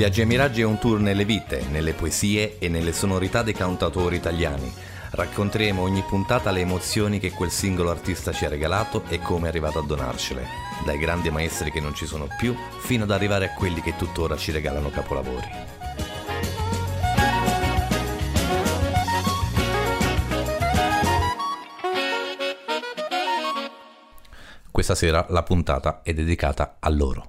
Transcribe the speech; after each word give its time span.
Viaggi 0.00 0.22
ai 0.22 0.26
Miraggi 0.26 0.62
è 0.62 0.64
un 0.64 0.78
tour 0.78 0.98
nelle 0.98 1.26
vite, 1.26 1.62
nelle 1.70 1.92
poesie 1.92 2.56
e 2.58 2.70
nelle 2.70 2.94
sonorità 2.94 3.42
dei 3.42 3.52
cantautori 3.52 4.16
italiani. 4.16 4.72
Racconteremo 5.10 5.82
ogni 5.82 6.02
puntata 6.08 6.50
le 6.50 6.60
emozioni 6.60 7.18
che 7.18 7.32
quel 7.32 7.50
singolo 7.50 7.90
artista 7.90 8.32
ci 8.32 8.46
ha 8.46 8.48
regalato 8.48 9.04
e 9.10 9.18
come 9.18 9.44
è 9.44 9.48
arrivato 9.50 9.78
a 9.78 9.82
donarcele, 9.82 10.46
dai 10.86 10.96
grandi 10.96 11.28
maestri 11.28 11.70
che 11.70 11.80
non 11.80 11.94
ci 11.94 12.06
sono 12.06 12.28
più 12.38 12.56
fino 12.78 13.04
ad 13.04 13.10
arrivare 13.10 13.44
a 13.44 13.52
quelli 13.52 13.82
che 13.82 13.94
tuttora 13.94 14.38
ci 14.38 14.52
regalano 14.52 14.88
capolavori. 14.88 15.48
Questa 24.70 24.94
sera 24.94 25.26
la 25.28 25.42
puntata 25.42 26.00
è 26.02 26.14
dedicata 26.14 26.78
a 26.80 26.88
loro. 26.88 27.26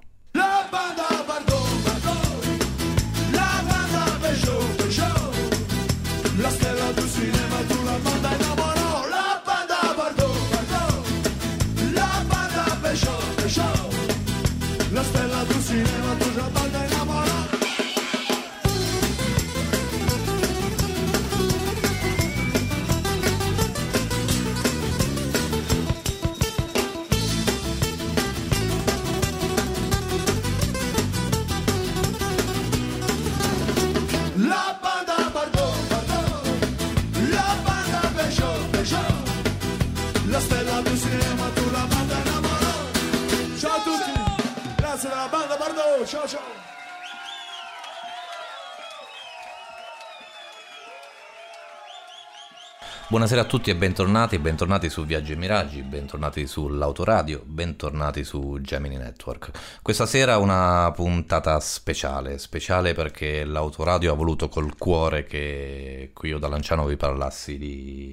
Buonasera 53.22 53.46
a 53.46 53.48
tutti 53.48 53.70
e 53.70 53.76
bentornati, 53.76 54.36
bentornati 54.40 54.90
su 54.90 55.06
Viaggi 55.06 55.30
e 55.30 55.36
Miraggi, 55.36 55.80
bentornati 55.82 56.44
sull'autoradio, 56.44 57.44
bentornati 57.46 58.24
su 58.24 58.58
Gemini 58.60 58.96
Network. 58.96 59.52
Questa 59.80 60.06
sera 60.06 60.38
una 60.38 60.90
puntata 60.90 61.60
speciale, 61.60 62.38
speciale 62.38 62.94
perché 62.94 63.44
l'autoradio 63.44 64.10
ha 64.10 64.16
voluto 64.16 64.48
col 64.48 64.76
cuore 64.76 65.22
che 65.22 66.10
qui 66.12 66.30
io 66.30 66.40
da 66.40 66.48
Lanciano 66.48 66.84
vi 66.84 66.96
parlassi 66.96 67.58
di 67.58 68.12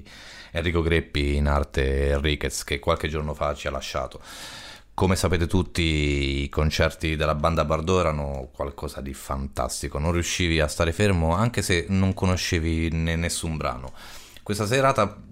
Enrico 0.52 0.80
Greppi 0.80 1.34
in 1.34 1.48
arte 1.48 2.10
Enriquez 2.10 2.62
che 2.62 2.78
qualche 2.78 3.08
giorno 3.08 3.34
fa 3.34 3.52
ci 3.52 3.66
ha 3.66 3.72
lasciato. 3.72 4.20
Come 4.94 5.16
sapete 5.16 5.48
tutti, 5.48 6.44
i 6.44 6.48
concerti 6.48 7.16
della 7.16 7.34
banda 7.34 7.64
Bardot 7.64 7.98
erano 7.98 8.48
qualcosa 8.52 9.00
di 9.00 9.12
fantastico, 9.12 9.98
non 9.98 10.12
riuscivi 10.12 10.60
a 10.60 10.68
stare 10.68 10.92
fermo 10.92 11.34
anche 11.34 11.62
se 11.62 11.86
non 11.88 12.14
conoscevi 12.14 12.90
ne- 12.92 13.16
nessun 13.16 13.56
brano. 13.56 13.92
Questa 14.42 14.66
serata 14.66 15.22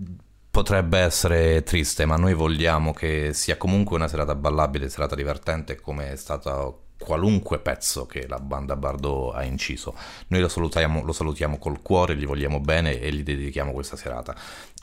potrebbe 0.50 0.98
essere 0.98 1.62
triste, 1.62 2.04
ma 2.04 2.16
noi 2.16 2.34
vogliamo 2.34 2.92
che 2.92 3.32
sia 3.32 3.56
comunque 3.56 3.96
una 3.96 4.08
serata 4.08 4.34
ballabile, 4.34 4.88
serata 4.88 5.14
divertente, 5.14 5.80
come 5.80 6.12
è 6.12 6.16
stato 6.16 6.82
qualunque 6.98 7.60
pezzo 7.60 8.06
che 8.06 8.26
la 8.26 8.38
banda 8.38 8.76
Bardot 8.76 9.34
ha 9.34 9.44
inciso. 9.44 9.94
Noi 10.28 10.40
lo 10.40 10.48
salutiamo, 10.48 11.04
lo 11.04 11.12
salutiamo 11.12 11.58
col 11.58 11.80
cuore, 11.80 12.16
gli 12.16 12.26
vogliamo 12.26 12.60
bene 12.60 12.98
e 12.98 13.12
gli 13.12 13.22
dedichiamo 13.22 13.72
questa 13.72 13.96
serata. 13.96 14.34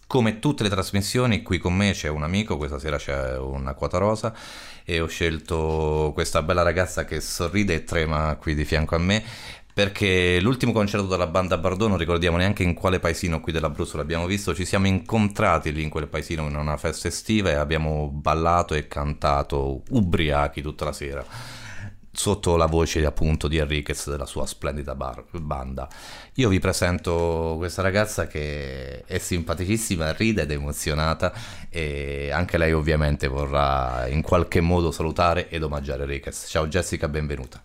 Come 0.08 0.40
tutte 0.40 0.64
le 0.64 0.70
trasmissioni, 0.70 1.42
qui 1.42 1.58
con 1.58 1.74
me 1.74 1.92
c'è 1.92 2.08
un 2.08 2.24
amico, 2.24 2.58
questa 2.58 2.80
sera 2.80 2.98
c'è 2.98 3.38
una 3.38 3.74
quota 3.74 3.98
rosa 3.98 4.34
e 4.84 5.02
ho 5.02 5.08
scelto 5.08 6.12
questa 6.14 6.42
bella 6.42 6.62
ragazza 6.62 7.06
che 7.06 7.20
sorride 7.20 7.74
e 7.74 7.84
trema 7.84 8.36
qui 8.36 8.56
di 8.56 8.66
fianco 8.66 8.96
a 8.96 9.00
me 9.00 9.24
perché 9.76 10.40
l'ultimo 10.40 10.72
concerto 10.72 11.06
della 11.06 11.28
banda 11.28 11.58
Bardot 11.58 11.90
non 11.90 11.98
ricordiamo 11.98 12.38
neanche 12.38 12.64
in 12.64 12.74
quale 12.74 13.02
paesino 13.02 13.42
qui 13.42 13.52
dell'Abruzzo 13.52 13.98
l'abbiamo 13.98 14.26
visto, 14.26 14.56
ci 14.56 14.64
siamo 14.64 14.88
incontrati 14.88 15.74
lì 15.74 15.84
in 15.84 15.90
quel 15.90 16.08
paesino 16.08 16.48
in 16.48 16.56
una 16.56 16.78
festa 16.78 17.10
estiva 17.10 17.50
e 17.50 17.56
abbiamo 17.56 18.08
ballato 18.08 18.74
e 18.74 18.88
cantato 18.88 19.82
ubriachi 19.90 20.62
tutta 20.62 20.86
la 20.86 20.94
sera 20.94 21.26
sotto 22.10 22.56
la 22.56 22.68
voce 22.68 23.06
appunto 23.06 23.50
di 23.50 23.58
Enriquez 23.58 24.10
della 24.10 24.26
sua 24.26 24.46
splendida 24.46 24.96
bar- 24.96 25.26
banda. 25.42 25.90
Io 26.36 26.48
vi 26.48 26.60
presento 26.60 27.56
questa 27.58 27.82
ragazza 27.82 28.28
che 28.28 29.04
è 29.04 29.18
simpaticissima, 29.18 30.14
ride 30.14 30.44
ed 30.44 30.52
emozionata 30.52 31.34
e 31.70 32.32
anche 32.32 32.58
lei 32.58 32.72
ovviamente 32.72 33.28
vorrà 33.28 34.08
in 34.08 34.22
qualche 34.22 34.62
modo 34.62 34.92
salutare 34.92 35.50
ed 35.50 35.64
omaggiare 35.64 36.04
Enriquez. 36.04 36.46
Ciao 36.48 36.66
Jessica, 36.66 37.10
benvenuta. 37.10 37.62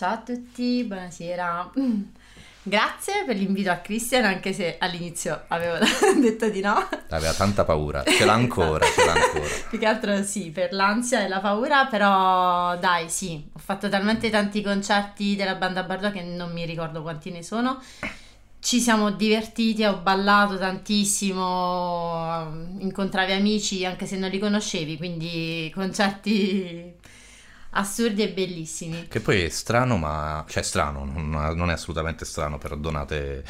Ciao 0.00 0.14
a 0.14 0.16
tutti, 0.16 0.82
buonasera. 0.84 1.72
Grazie 2.64 3.24
per 3.26 3.36
l'invito 3.36 3.70
a 3.70 3.76
Christian, 3.76 4.24
anche 4.24 4.54
se 4.54 4.78
all'inizio 4.78 5.42
avevo 5.48 5.76
detto 6.18 6.48
di 6.48 6.62
no. 6.62 6.88
Aveva 7.10 7.34
tanta 7.34 7.66
paura, 7.66 8.02
ce 8.04 8.24
l'ha 8.24 8.32
ancora, 8.32 8.86
ce 8.86 9.04
l'ha 9.04 9.12
ancora. 9.12 9.44
Più 9.68 9.78
che 9.78 9.84
altro 9.84 10.22
sì, 10.22 10.52
per 10.52 10.72
l'ansia 10.72 11.22
e 11.22 11.28
la 11.28 11.40
paura, 11.40 11.84
però 11.84 12.78
dai, 12.78 13.10
sì, 13.10 13.46
ho 13.52 13.58
fatto 13.58 13.90
talmente 13.90 14.30
tanti 14.30 14.62
concerti 14.62 15.36
della 15.36 15.56
banda 15.56 15.82
Bardot 15.82 16.12
che 16.12 16.22
non 16.22 16.50
mi 16.50 16.64
ricordo 16.64 17.02
quanti 17.02 17.30
ne 17.30 17.42
sono. 17.42 17.78
Ci 18.58 18.80
siamo 18.80 19.10
divertiti, 19.10 19.84
ho 19.84 19.98
ballato 19.98 20.56
tantissimo, 20.56 21.44
incontravi 22.78 23.32
amici 23.32 23.84
anche 23.84 24.06
se 24.06 24.16
non 24.16 24.30
li 24.30 24.38
conoscevi, 24.38 24.96
quindi 24.96 25.70
concerti 25.74 26.99
assurdi 27.70 28.22
e 28.22 28.32
bellissimi. 28.32 29.06
Che 29.08 29.20
poi 29.20 29.42
è 29.42 29.48
strano, 29.48 29.96
ma... 29.96 30.44
cioè 30.48 30.62
strano, 30.62 31.04
non, 31.04 31.70
è 31.70 31.72
assolutamente 31.72 32.24
strano, 32.24 32.58
perdonate 32.58 33.44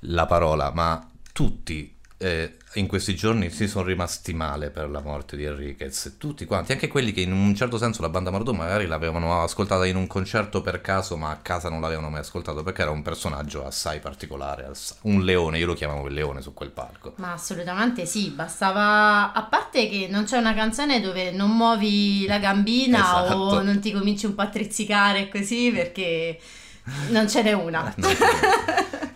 la 0.00 0.26
parola, 0.26 0.70
ma 0.72 1.08
tutti 1.32 1.93
eh, 2.24 2.56
in 2.76 2.86
questi 2.86 3.14
giorni 3.14 3.50
si 3.50 3.68
sono 3.68 3.84
rimasti 3.84 4.32
male 4.32 4.70
per 4.70 4.88
la 4.88 5.02
morte 5.02 5.36
di 5.36 5.44
Enriquez, 5.44 6.14
tutti 6.16 6.46
quanti, 6.46 6.72
anche 6.72 6.88
quelli 6.88 7.12
che 7.12 7.20
in 7.20 7.32
un 7.32 7.54
certo 7.54 7.76
senso 7.76 8.00
la 8.00 8.08
banda 8.08 8.30
Bardot 8.30 8.54
magari 8.56 8.86
l'avevano 8.86 9.42
ascoltata 9.42 9.84
in 9.84 9.96
un 9.96 10.06
concerto 10.06 10.62
per 10.62 10.80
caso, 10.80 11.18
ma 11.18 11.28
a 11.28 11.36
casa 11.36 11.68
non 11.68 11.82
l'avevano 11.82 12.08
mai 12.08 12.20
ascoltato 12.20 12.62
perché 12.62 12.80
era 12.80 12.90
un 12.90 13.02
personaggio 13.02 13.66
assai 13.66 14.00
particolare, 14.00 14.64
ass- 14.64 14.96
un 15.02 15.22
leone, 15.22 15.58
io 15.58 15.66
lo 15.66 15.74
chiamavo 15.74 16.06
il 16.08 16.14
leone 16.14 16.40
su 16.40 16.54
quel 16.54 16.70
palco. 16.70 17.12
Ma 17.16 17.32
assolutamente 17.32 18.06
sì, 18.06 18.30
bastava, 18.30 19.34
a 19.34 19.42
parte 19.42 19.86
che 19.90 20.06
non 20.08 20.24
c'è 20.24 20.38
una 20.38 20.54
canzone 20.54 21.02
dove 21.02 21.30
non 21.30 21.54
muovi 21.54 22.24
la 22.26 22.38
gambina 22.38 23.00
Esatto. 23.00 23.34
o 23.36 23.62
non 23.62 23.80
ti 23.80 23.92
cominci 23.92 24.24
un 24.24 24.34
po' 24.34 24.42
a 24.42 24.48
trizzicare 24.48 25.28
così 25.28 25.70
perché 25.70 26.38
non 27.10 27.28
ce 27.28 27.42
n'è 27.42 27.52
una. 27.52 27.92
No, 27.96 28.08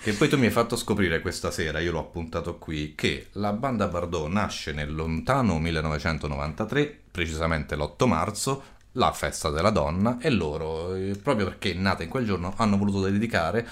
che 0.00 0.12
poi 0.12 0.28
tu 0.28 0.38
mi 0.38 0.46
hai 0.46 0.52
fatto 0.52 0.76
scoprire 0.76 1.20
questa 1.20 1.50
sera, 1.50 1.80
io 1.80 1.92
l'ho 1.92 2.00
appuntato 2.00 2.56
qui, 2.56 2.94
che 2.94 3.28
la 3.32 3.52
banda 3.52 3.88
Bardot 3.88 4.28
nasce 4.28 4.72
nel 4.72 4.94
lontano 4.94 5.58
1993, 5.58 7.00
precisamente 7.10 7.76
l'8 7.76 8.06
marzo, 8.06 8.62
la 8.92 9.12
festa 9.12 9.50
della 9.50 9.70
donna, 9.70 10.18
e 10.20 10.30
loro, 10.30 10.94
eh, 10.94 11.18
proprio 11.22 11.46
perché 11.46 11.72
è 11.72 11.74
nata 11.74 12.02
in 12.02 12.08
quel 12.08 12.24
giorno, 12.24 12.54
hanno 12.56 12.78
voluto 12.78 13.02
dedicare 13.02 13.66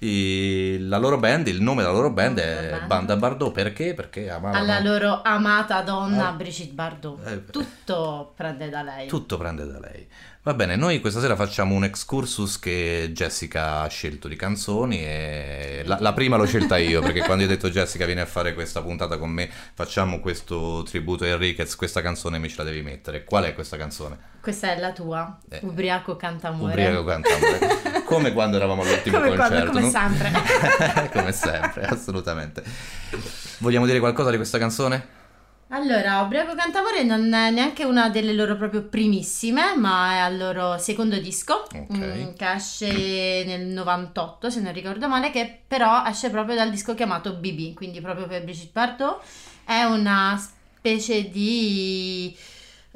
eh, 0.00 0.76
la 0.80 0.98
loro 0.98 1.18
band, 1.18 1.46
il 1.48 1.60
nome 1.60 1.82
della 1.82 1.94
loro 1.94 2.10
band 2.10 2.38
è 2.38 2.70
band. 2.70 2.86
Banda 2.86 3.16
Bardot, 3.16 3.52
perché? 3.52 3.94
Perché 3.94 4.30
amavano... 4.30 4.62
Alla 4.62 4.80
loro 4.80 5.22
amata 5.22 5.80
donna 5.82 6.30
Eh. 6.30 6.34
Brigitte 6.36 6.72
Bardot. 6.74 7.26
Eh, 7.26 7.44
Tutto 7.46 8.32
prende 8.36 8.68
da 8.68 8.82
lei. 8.82 9.06
Tutto 9.08 9.36
prende 9.36 9.66
da 9.66 9.78
lei. 9.78 10.06
Va 10.42 10.54
bene, 10.54 10.76
noi 10.76 11.00
questa 11.00 11.20
sera 11.20 11.36
facciamo 11.36 11.74
un 11.74 11.84
excursus 11.84 12.58
che 12.58 13.10
Jessica 13.12 13.80
ha 13.80 13.88
scelto 13.88 14.28
di 14.28 14.36
canzoni 14.36 14.98
e 15.04 15.82
la, 15.84 15.98
la 16.00 16.14
prima 16.14 16.36
l'ho 16.36 16.46
scelta 16.46 16.78
io 16.78 17.02
perché 17.02 17.20
quando 17.22 17.42
io 17.42 17.50
ho 17.50 17.52
detto 17.52 17.68
Jessica 17.68 18.06
vieni 18.06 18.20
a 18.22 18.26
fare 18.26 18.54
questa 18.54 18.80
puntata 18.80 19.18
con 19.18 19.28
me, 19.28 19.50
facciamo 19.74 20.20
questo 20.20 20.82
tributo 20.88 21.24
a 21.24 21.26
Enriquez, 21.26 21.74
questa 21.76 22.00
canzone 22.00 22.38
mi 22.38 22.48
ce 22.48 22.54
la 22.58 22.64
devi 22.64 22.80
mettere. 22.80 23.24
Qual 23.24 23.44
è 23.44 23.52
questa 23.52 23.76
canzone? 23.76 24.16
Questa 24.40 24.72
è 24.72 24.78
la 24.80 24.92
tua, 24.92 25.38
Eh. 25.50 25.58
Ubriaco 25.62 26.16
canta 26.16 26.48
amore. 26.48 26.70
Ubriaco 26.72 27.04
canta 27.04 27.28
amore. 27.34 27.96
Come 28.08 28.32
quando 28.32 28.56
eravamo 28.56 28.82
all'ultimo 28.82 29.18
Come 29.18 29.36
quando- 29.36 29.70
concerto. 29.70 29.72
come 29.72 29.84
no? 29.84 29.90
sempre. 29.90 31.10
come 31.12 31.32
sempre, 31.32 31.84
assolutamente. 31.86 32.62
Vogliamo 33.58 33.84
dire 33.84 33.98
qualcosa 33.98 34.30
di 34.30 34.36
questa 34.36 34.56
canzone? 34.58 35.16
Allora, 35.70 36.20
Ubriaco 36.22 36.54
Cantamore 36.54 37.02
non 37.02 37.30
è 37.34 37.50
neanche 37.50 37.84
una 37.84 38.08
delle 38.08 38.32
loro 38.32 38.56
proprio 38.56 38.84
primissime, 38.84 39.76
ma 39.76 40.12
è 40.14 40.18
al 40.20 40.38
loro 40.38 40.78
secondo 40.78 41.18
disco, 41.18 41.64
Ok. 41.74 41.86
mm, 41.94 42.32
che 42.34 42.52
esce 42.52 43.44
nel 43.44 43.66
98, 43.66 44.48
se 44.48 44.60
non 44.60 44.72
ricordo 44.72 45.06
male, 45.08 45.30
che 45.30 45.60
però 45.66 46.02
esce 46.06 46.30
proprio 46.30 46.54
dal 46.56 46.70
disco 46.70 46.94
chiamato 46.94 47.34
BB, 47.34 47.74
quindi 47.74 48.00
proprio 48.00 48.26
per 48.26 48.42
Brigitte 48.44 48.70
Bardot. 48.72 49.20
È 49.66 49.82
una 49.82 50.42
specie 50.42 51.28
di 51.28 52.34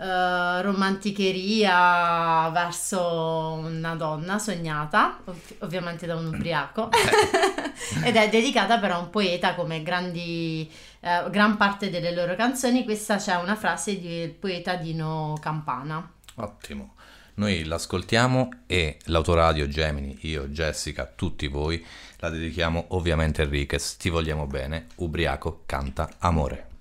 eh, 0.02 0.62
romanticheria 0.62 2.50
verso 2.50 3.60
una 3.62 3.94
donna 3.94 4.40
sognata, 4.40 5.20
ov- 5.25 5.54
ovviamente 5.60 6.06
da 6.06 6.16
un 6.16 6.26
ubriaco, 6.26 6.90
ed 8.02 8.16
è 8.16 8.28
dedicata 8.28 8.78
però 8.78 8.96
a 8.96 8.99
un 8.99 9.10
poeta 9.10 9.54
come 9.54 9.81
grandi, 9.84 10.69
eh, 10.99 11.25
gran 11.31 11.56
parte 11.56 11.88
delle 11.88 12.12
loro 12.12 12.34
canzoni. 12.34 12.82
Questa 12.82 13.16
c'è 13.16 13.37
una 13.37 13.54
frase 13.54 14.00
del 14.00 14.31
poeta 14.31 14.75
Dino 14.75 15.37
Campana. 15.40 16.10
Ottimo. 16.37 16.94
Noi 17.34 17.62
l'ascoltiamo 17.64 18.48
e 18.66 18.98
l'autoradio 19.05 19.69
Gemini, 19.69 20.19
io, 20.22 20.48
Jessica, 20.48 21.06
tutti 21.06 21.46
voi, 21.46 21.84
la 22.16 22.28
dedichiamo 22.28 22.87
ovviamente 22.88 23.40
a 23.40 23.44
Enriquez. 23.44 23.96
Ti 23.98 24.10
vogliamo 24.10 24.46
bene, 24.46 24.88
ubriaco, 24.96 25.62
canta 25.64 26.10
amore. 26.19 26.71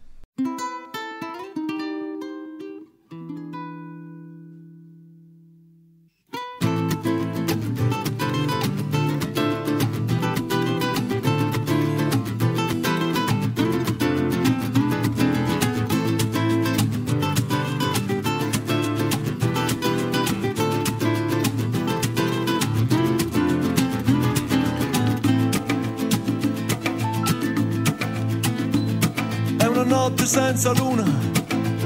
Senza 30.32 30.72
luna, 30.72 31.04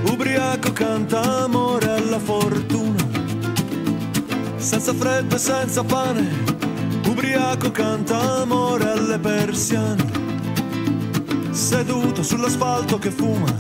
ubriaco 0.04 0.72
canta 0.72 1.46
amore 1.46 1.90
alla 1.90 2.20
fortuna. 2.20 3.04
Senza 4.58 4.94
freddo 4.94 5.34
e 5.34 5.40
senza 5.40 5.84
pane, 5.84 6.30
ubriaco 7.08 7.72
canta 7.72 8.42
amore 8.44 8.92
alle 8.92 9.18
persiane. 9.18 10.06
Seduto 11.50 12.22
sull'asfalto 12.22 13.00
che 13.00 13.10
fuma, 13.10 13.52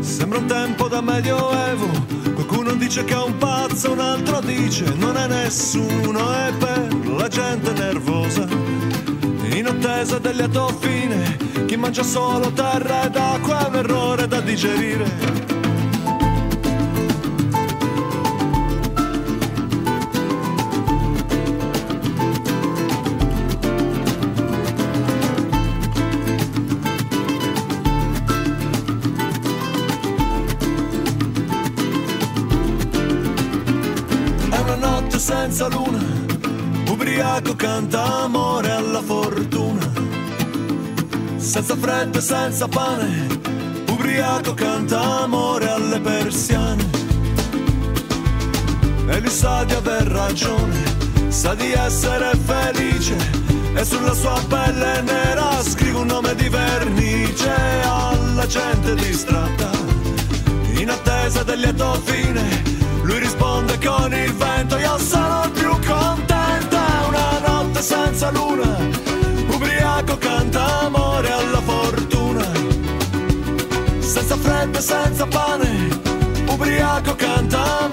sembra 0.00 0.40
un 0.40 0.46
tempo 0.46 0.88
da 0.88 1.00
medioevo. 1.00 1.88
Qualcuno 2.34 2.72
dice 2.72 3.04
che 3.04 3.14
è 3.14 3.22
un 3.22 3.38
pazzo, 3.38 3.92
un 3.92 4.00
altro 4.00 4.40
dice 4.40 4.84
non 4.96 5.16
è 5.16 5.28
nessuno, 5.28 6.32
è 6.32 6.52
per 6.58 7.06
la 7.06 7.28
gente 7.28 7.70
nervosa 7.70 8.61
attesa 9.72 10.18
del 10.18 10.36
lieto 10.36 10.68
fine. 10.80 11.36
Chi 11.66 11.76
mangia 11.76 12.02
solo 12.02 12.52
terra 12.52 13.04
ed 13.04 13.16
acqua 13.16 13.64
è 13.64 13.68
un 13.68 13.74
errore 13.76 14.26
da 14.26 14.40
digerire. 14.40 15.61
Freddo 42.02 42.20
senza 42.20 42.66
pane, 42.66 43.28
ubriaco 43.88 44.54
canta 44.54 45.22
amore 45.22 45.68
alle 45.70 46.00
persiane. 46.00 46.84
E 49.06 49.20
lui 49.20 49.30
sa 49.30 49.62
di 49.62 49.74
aver 49.74 50.08
ragione, 50.08 50.82
sa 51.28 51.54
di 51.54 51.70
essere 51.70 52.32
felice. 52.44 53.16
E 53.74 53.84
sulla 53.84 54.14
sua 54.14 54.40
pelle 54.48 55.00
nera 55.02 55.62
scrive 55.62 55.98
un 55.98 56.06
nome 56.06 56.34
di 56.34 56.48
vernice 56.48 57.54
alla 57.84 58.46
gente 58.46 58.96
distratta 58.96 59.70
in 60.74 60.90
attesa 60.90 61.44
del 61.44 61.60
lieto 61.60 62.00
fine. 62.04 62.62
Lui 63.02 63.20
risponde 63.20 63.78
con 63.78 64.12
il 64.12 64.32
vento, 64.32 64.76
io 64.76 64.96
il 64.96 65.50
più 65.52 65.70
contento. 65.86 66.76
È 66.76 67.06
una 67.06 67.38
notte 67.46 67.80
senza 67.80 68.30
luna, 68.32 68.76
ubriaco 69.46 70.18
canta 70.18 70.80
amore 70.80 71.30
alla 71.30 71.60
fortuna. 71.60 71.81
Senza 74.32 74.48
freddo 74.48 74.78
e 74.78 74.82
senza 74.82 75.26
pane, 75.26 75.88
ubriaco 76.48 77.14
canta 77.16 77.86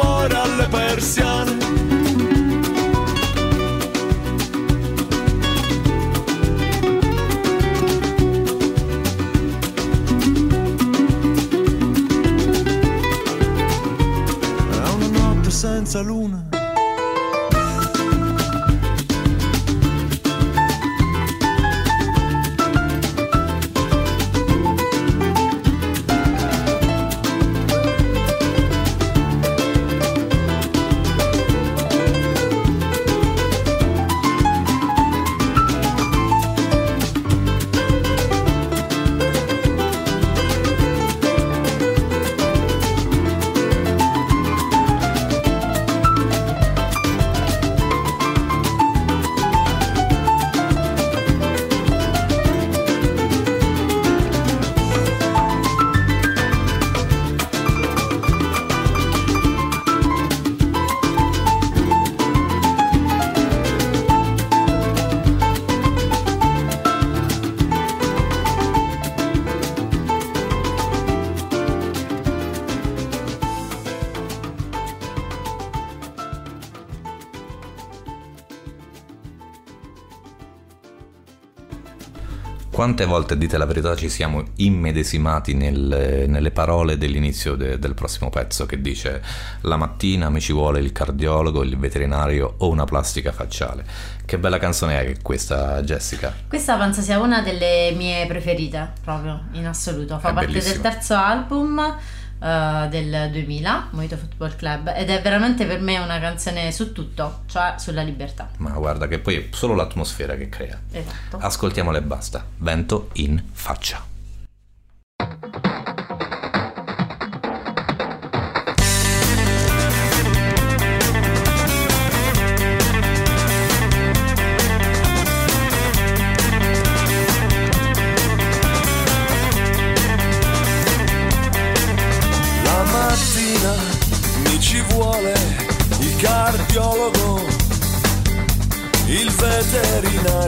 Quante 82.90 83.06
volte, 83.06 83.38
dite 83.38 83.56
la 83.60 83.66
verità, 83.66 83.96
ci 83.96 84.10
siamo 84.10 84.44
immedesimati 84.56 85.54
nel- 85.54 86.26
nelle 86.28 86.50
parole 86.50 86.98
dell'inizio 86.98 87.54
de- 87.54 87.78
del 87.78 87.94
prossimo 87.94 88.32
pezzo 88.32 88.66
che 88.66 88.82
dice 88.82 89.22
la 89.62 89.78
mattina 89.78 90.32
mi 90.32 90.42
ci 90.42 90.54
vuole 90.54 90.80
il 90.80 90.92
cardiologo, 90.92 91.62
il 91.62 91.78
veterinario 91.78 92.56
o 92.58 92.68
una 92.68 92.86
plastica 92.86 93.32
facciale. 93.32 93.86
Che 94.26 94.40
bella 94.40 94.58
canzone 94.58 95.00
è 95.02 95.16
questa, 95.22 95.84
Jessica? 95.84 96.34
Questa 96.48 96.78
penso 96.78 97.02
sia 97.02 97.20
una 97.20 97.44
delle 97.44 97.94
mie 97.96 98.26
preferite, 98.26 98.94
proprio 99.04 99.40
in 99.52 99.68
assoluto. 99.68 100.18
Fa 100.18 100.32
È 100.32 100.34
parte 100.34 100.48
bellissima. 100.48 100.74
del 100.74 100.82
terzo 100.82 101.14
album 101.14 101.96
eh, 102.42 102.88
del 102.90 103.30
2000, 103.32 103.90
Mojito 103.92 104.18
Football 104.18 104.56
Club, 104.56 104.94
ed 104.96 105.12
è 105.12 105.22
veramente 105.22 105.68
per 105.68 105.80
me 105.80 106.00
una 106.00 106.20
canzone 106.20 106.72
su 106.72 106.92
tutto, 106.92 107.42
cioè 107.46 107.76
sulla 107.78 108.02
libertà. 108.02 108.49
Guarda 108.80 109.08
che 109.08 109.20
poi 109.20 109.36
è 109.36 109.48
solo 109.52 109.76
l'atmosfera 109.76 110.36
che 110.36 110.50
crea. 110.50 110.80
Esatto. 110.92 111.38
Ascoltiamola 111.38 111.98
e 111.98 112.02
basta. 112.02 112.46
Vento 112.58 113.10
in 113.14 113.42
faccia. 113.52 114.09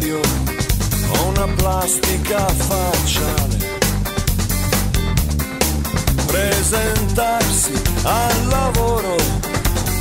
Veterinario 0.01 0.19
o 1.09 1.27
una 1.29 1.47
plastica 1.55 2.47
facciale. 2.47 3.69
presentarsi 6.25 7.73
al 8.03 8.47
lavoro 8.47 9.15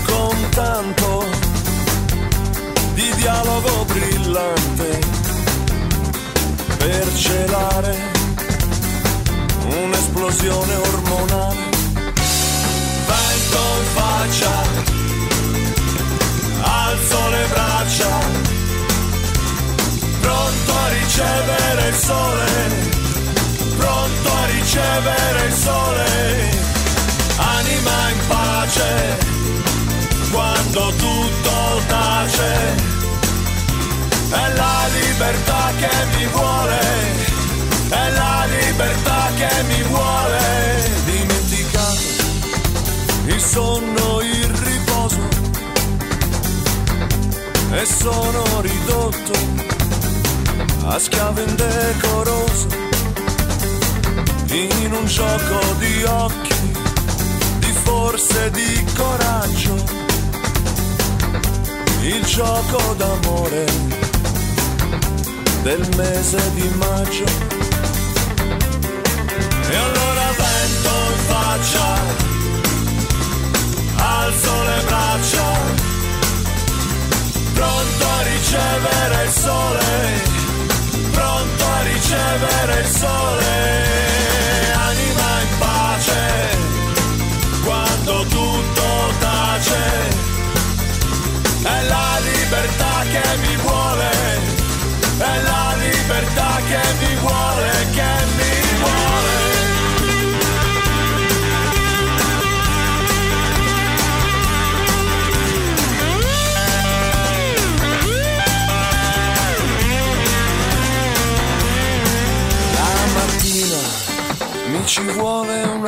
con 0.07 0.37
tanto 0.51 1.25
di 2.95 3.13
dialogo 3.17 3.85
brillante 3.87 4.99
per 6.79 7.15
celare 7.15 7.97
un'esplosione 9.83 10.75
ormonale. 10.75 11.69
Vento 13.07 13.63
in 13.79 13.87
faccia, 13.95 14.53
alzo 16.63 17.29
le 17.29 17.47
braccia, 17.49 18.60
pronto 20.71 20.77
a 20.77 20.89
ricevere 20.89 21.89
il 21.89 21.95
sole. 21.95 22.49
Pronto 23.77 24.33
a 24.33 24.47
ricevere 24.47 25.47
il 25.47 25.53
sole, 25.53 26.51
anima 27.37 28.11
in 28.11 28.27
pace, 28.29 29.19
quando 30.31 30.93
tutto 30.97 31.83
tace, 31.87 32.55
è 34.31 34.53
la 34.55 34.87
libertà 35.01 35.73
che 35.79 35.91
mi 36.17 36.27
vuole, 36.27 36.81
è 37.89 38.11
la 38.11 38.47
libertà 38.61 39.31
che 39.37 39.63
mi 39.63 39.83
vuole, 39.85 40.91
dimenticato 41.05 42.19
il 43.27 43.41
sonno, 43.41 44.21
il 44.21 44.49
riposo, 44.49 45.29
e 47.73 47.87
sono 47.87 48.61
ridotto 48.61 49.70
a 50.85 50.99
schiavo 50.99 51.41
indecoroso 51.41 52.67
in 54.53 54.93
un 54.93 55.07
gioco 55.07 55.61
di 55.79 56.03
occhi, 56.05 56.73
di 57.59 57.73
forze, 57.85 58.51
di 58.51 58.85
coraggio, 58.97 59.75
il 62.03 62.25
gioco 62.25 62.95
d'amore 62.97 63.65
del 65.63 65.89
mese 65.97 66.51
di 66.55 66.69
maggio. 66.77 67.60
A 82.31 82.37
ricevere 82.37 82.81
il 82.81 82.87
sole 82.87 83.90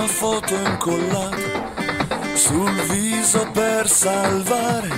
una 0.03 0.11
foto 0.11 0.55
incollata 0.57 2.35
sul 2.35 2.73
viso 2.91 3.49
per 3.53 3.89
salvare 3.89 4.89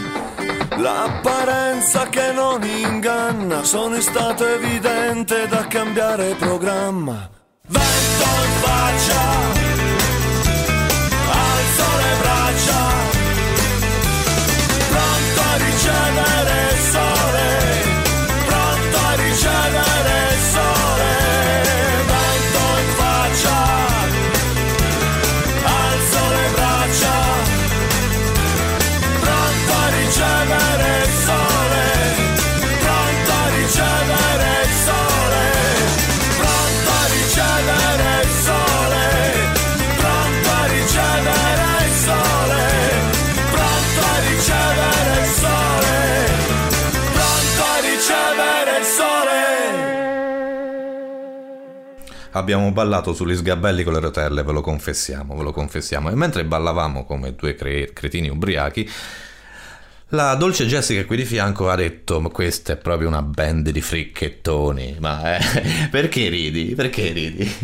l'apparenza 0.77 2.09
che 2.09 2.33
non 2.33 2.65
inganna. 2.65 3.63
Sono 3.65 4.01
stato 4.01 4.47
evidente 4.47 5.47
da 5.49 5.67
cambiare 5.67 6.35
programma. 6.37 7.29
Vento 7.67 8.29
in 8.45 8.53
faccia, 8.63 9.21
alzo 11.29 11.87
le 12.01 12.17
braccia, 12.21 12.83
pronto 14.89 15.41
a 15.41 15.57
ricevere 15.57 16.73
il 16.73 16.79
sole, 16.93 17.14
Abbiamo 52.37 52.73
ballato 52.73 53.15
sugli 53.15 53.37
sgabelli 53.37 53.85
con 53.85 53.93
le 53.93 54.01
rotelle, 54.01 54.43
ve 54.43 54.53
lo 54.53 54.61
confessiamo, 54.61 55.37
ve 55.37 55.45
lo 55.45 55.53
confessiamo. 55.53 56.11
E 56.11 56.17
mentre 56.17 56.45
ballavamo 56.45 57.05
come 57.05 57.35
due 57.35 57.55
cre- 57.55 57.93
cretini 57.93 58.29
ubriachi, 58.29 58.91
la 60.15 60.35
dolce 60.37 60.67
Jessica 60.67 61.05
qui 61.05 61.17
di 61.17 61.25
fianco 61.25 61.69
ha 61.69 61.75
detto: 61.75 62.21
Ma 62.21 62.29
questa 62.29 62.75
è 62.75 62.77
proprio 62.77 63.09
una 63.09 63.23
band 63.23 63.71
di 63.71 63.81
fricchettoni. 63.81 64.97
Ma 65.01 65.37
eh, 65.37 65.89
perché 65.91 66.29
ridi? 66.29 66.75
Perché 66.75 67.11
ridi? 67.13 67.57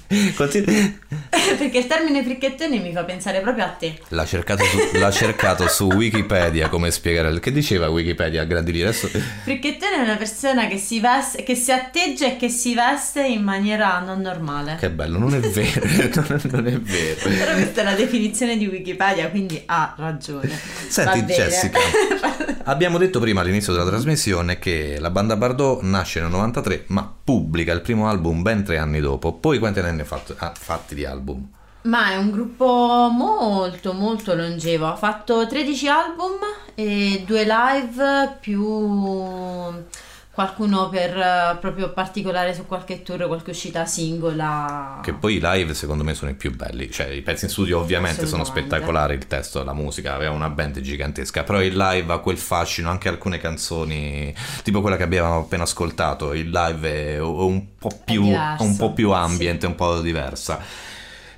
Perché 0.10 1.78
il 1.78 1.86
termine 1.86 2.22
fricchettoni 2.22 2.80
mi 2.80 2.92
fa 2.92 3.04
pensare 3.04 3.40
proprio 3.40 3.64
a 3.64 3.68
te. 3.68 3.98
L'ha 4.08 4.26
cercato, 4.26 4.64
su, 4.64 4.98
l'ha 4.98 5.10
cercato 5.10 5.68
su 5.68 5.84
Wikipedia 5.86 6.68
come 6.68 6.90
spiegare. 6.90 7.38
Che 7.38 7.52
diceva 7.52 7.88
Wikipedia 7.88 8.42
a 8.42 8.44
grandi 8.44 8.72
linee? 8.72 8.88
Adesso 8.88 9.08
Fricchettone 9.44 9.96
è 9.96 10.02
una 10.02 10.16
persona 10.16 10.66
che 10.66 10.78
si 10.78 11.00
veste, 11.00 11.42
che 11.44 11.54
si 11.54 11.70
atteggia 11.70 12.26
e 12.26 12.36
che 12.36 12.48
si 12.48 12.74
veste 12.74 13.24
in 13.24 13.42
maniera 13.42 14.00
non 14.00 14.20
normale. 14.20 14.76
Che 14.78 14.90
bello, 14.90 15.18
non 15.18 15.34
è 15.34 15.40
vero, 15.40 15.86
non, 16.14 16.40
non 16.50 16.66
è 16.66 16.78
vero. 16.78 17.28
Però 17.28 17.52
questa 17.52 17.80
è 17.82 17.84
la 17.84 17.94
definizione 17.94 18.56
di 18.56 18.66
Wikipedia, 18.66 19.30
quindi 19.30 19.62
ha 19.66 19.94
ragione. 19.96 20.50
Senti. 20.88 21.29
Jessica, 21.30 21.78
abbiamo 22.64 22.98
detto 22.98 23.20
prima 23.20 23.40
all'inizio 23.40 23.72
della 23.72 23.86
trasmissione 23.86 24.58
che 24.58 24.98
la 24.98 25.10
banda 25.10 25.36
Bardot 25.36 25.82
nasce 25.82 26.20
nel 26.20 26.30
93 26.30 26.84
ma 26.88 27.12
pubblica 27.24 27.72
il 27.72 27.80
primo 27.80 28.08
album 28.08 28.42
ben 28.42 28.64
tre 28.64 28.78
anni 28.78 29.00
dopo. 29.00 29.32
Poi 29.34 29.58
quanti 29.58 29.80
anni 29.80 30.00
ha 30.00 30.04
fatto- 30.04 30.34
ha 30.38 30.52
fatti 30.56 30.94
di 30.94 31.04
album? 31.04 31.48
Ma 31.82 32.10
è 32.10 32.16
un 32.16 32.30
gruppo 32.30 33.08
molto 33.10 33.94
molto 33.94 34.34
longevo, 34.34 34.86
ha 34.86 34.96
fatto 34.96 35.46
13 35.46 35.88
album 35.88 36.32
e 36.74 37.22
due 37.26 37.44
live 37.44 38.36
più 38.38 38.62
qualcuno 40.40 40.88
per 40.88 41.14
eh, 41.18 41.58
proprio 41.60 41.92
particolare 41.92 42.54
su 42.54 42.64
qualche 42.64 43.02
tour, 43.02 43.26
qualche 43.26 43.50
uscita 43.50 43.84
singola. 43.84 45.00
Che 45.02 45.12
poi 45.12 45.34
i 45.34 45.40
live 45.42 45.74
secondo 45.74 46.02
me 46.02 46.14
sono 46.14 46.30
i 46.30 46.34
più 46.34 46.54
belli, 46.56 46.90
cioè 46.90 47.08
i 47.08 47.20
pezzi 47.20 47.44
in 47.44 47.50
studio 47.50 47.78
ovviamente 47.78 48.26
sono 48.26 48.42
Assolutamente. 48.42 48.76
spettacolari, 48.76 49.14
il 49.14 49.26
testo, 49.26 49.62
la 49.62 49.74
musica, 49.74 50.14
aveva 50.14 50.32
una 50.32 50.48
band 50.48 50.80
gigantesca, 50.80 51.42
però 51.42 51.62
il 51.62 51.76
live 51.76 52.10
ha 52.10 52.18
quel 52.18 52.38
fascino, 52.38 52.88
anche 52.88 53.10
alcune 53.10 53.36
canzoni, 53.36 54.34
tipo 54.62 54.80
quella 54.80 54.96
che 54.96 55.02
abbiamo 55.02 55.40
appena 55.40 55.64
ascoltato, 55.64 56.32
il 56.32 56.48
live 56.48 57.14
è 57.14 57.20
un 57.20 57.76
po' 57.76 57.90
più, 58.02 58.22
diverso, 58.22 58.62
un 58.62 58.76
po' 58.76 58.92
più 58.94 59.08
sì. 59.10 59.14
ambient, 59.14 59.62
un 59.64 59.74
po' 59.74 60.00
diversa. 60.00 60.58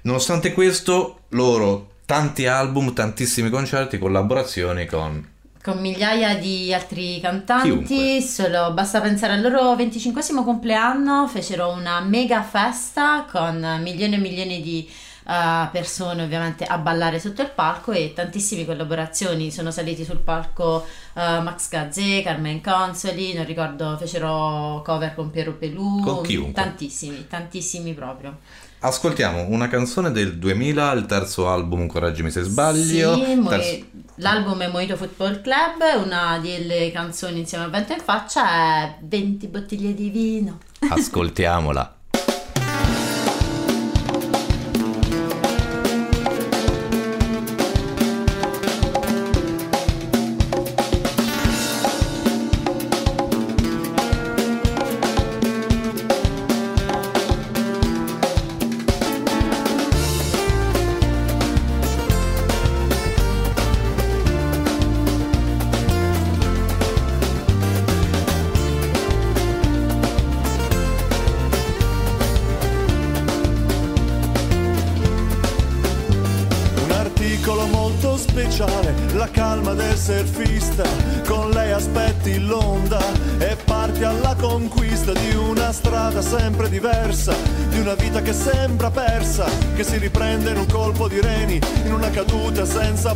Nonostante 0.03 0.53
questo, 0.53 1.23
loro 1.31 1.95
tanti 2.07 2.47
album, 2.47 2.93
tantissimi 2.93 3.51
concerti, 3.51 3.99
collaborazioni 3.99 4.87
con 4.87 5.31
Con 5.63 5.79
migliaia 5.79 6.37
di 6.39 6.75
altri 6.75 7.21
cantanti, 7.21 7.69
Chiunque. 7.69 8.21
solo 8.21 8.73
basta 8.73 9.01
pensare 9.01 9.35
al 9.35 9.41
loro 9.43 9.77
25 9.77 10.21
compleanno, 10.43 11.29
fecero 11.29 11.69
una 11.71 12.01
mega 12.01 12.43
festa 12.43 13.25
con 13.31 13.79
milioni 13.81 14.15
e 14.15 14.19
milioni 14.19 14.61
di 14.61 14.91
eh, 15.25 15.69
persone 15.71 16.25
ovviamente 16.25 16.65
a 16.65 16.79
ballare 16.79 17.21
sotto 17.21 17.43
il 17.43 17.51
palco 17.51 17.93
e 17.93 18.13
tantissime 18.13 18.65
collaborazioni, 18.65 19.53
sono 19.53 19.71
saliti 19.71 20.05
sul 20.05 20.19
palco 20.19 20.85
eh, 21.15 21.41
Max 21.41 21.69
Gazzè, 21.69 22.23
Carmen 22.25 22.61
Consoli, 22.61 23.33
non 23.33 23.45
ricordo, 23.45 23.97
fecero 23.97 24.83
cover 24.85 25.15
con 25.15 25.31
Piero 25.31 25.53
Pelù, 25.53 26.01
Con 26.01 26.23
chiunque. 26.23 26.61
tantissimi, 26.61 27.27
tantissimi 27.29 27.95
proprio. 27.95 28.39
Ascoltiamo 28.85 29.47
una 29.49 29.69
canzone 29.69 30.11
del 30.11 30.39
2000, 30.39 30.93
il 30.95 31.07
terzo 31.07 31.49
album, 31.49 31.87
correggimi 31.87 32.33
se 32.33 32.43
sbaglio. 32.43 33.15
Sì, 33.15 33.35
Mo- 33.37 33.49
terzo- 33.49 33.85
l'album 34.17 34.61
è 34.61 34.69
Mojito 34.69 34.97
Football 34.97 35.41
Club, 35.41 36.05
una 36.05 36.41
delle 36.43 36.91
canzoni 36.91 37.39
insieme 37.39 37.63
a 37.63 37.69
Vento 37.69 37.93
in 37.93 38.01
Faccia 38.01 38.45
è 38.45 38.97
20 39.03 39.47
bottiglie 39.47 39.95
di 39.95 40.11
vino. 40.11 40.59
Ascoltiamola. 40.91 41.95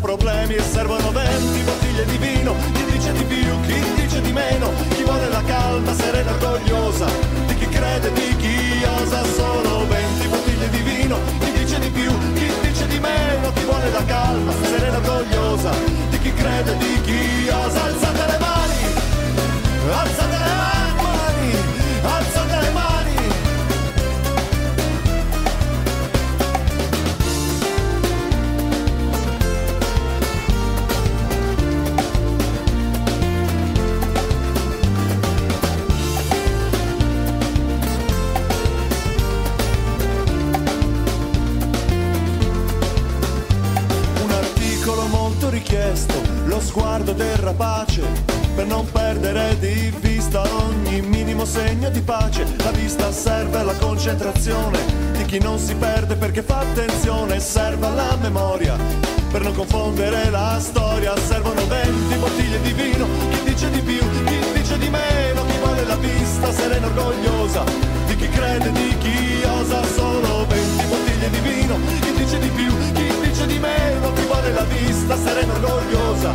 Problemi 0.06 0.54
e 0.54 0.62
vista 66.06 66.52
serena 66.52 66.86
orgogliosa, 66.86 67.64
di 68.06 68.16
chi 68.16 68.28
crede, 68.28 68.70
di 68.72 68.96
chi 68.98 69.42
osa, 69.44 69.82
solo 69.94 70.46
20 70.46 70.84
bottiglie 70.86 71.30
di 71.30 71.40
vino, 71.40 71.78
chi 72.00 72.12
dice 72.12 72.38
di 72.38 72.48
più, 72.48 72.72
chi 72.92 73.08
dice 73.22 73.46
di 73.46 73.58
meno, 73.58 74.12
chi 74.12 74.22
vuole 74.22 74.52
la 74.52 74.64
vista 74.64 75.16
serena 75.16 75.52
orgogliosa, 75.54 76.32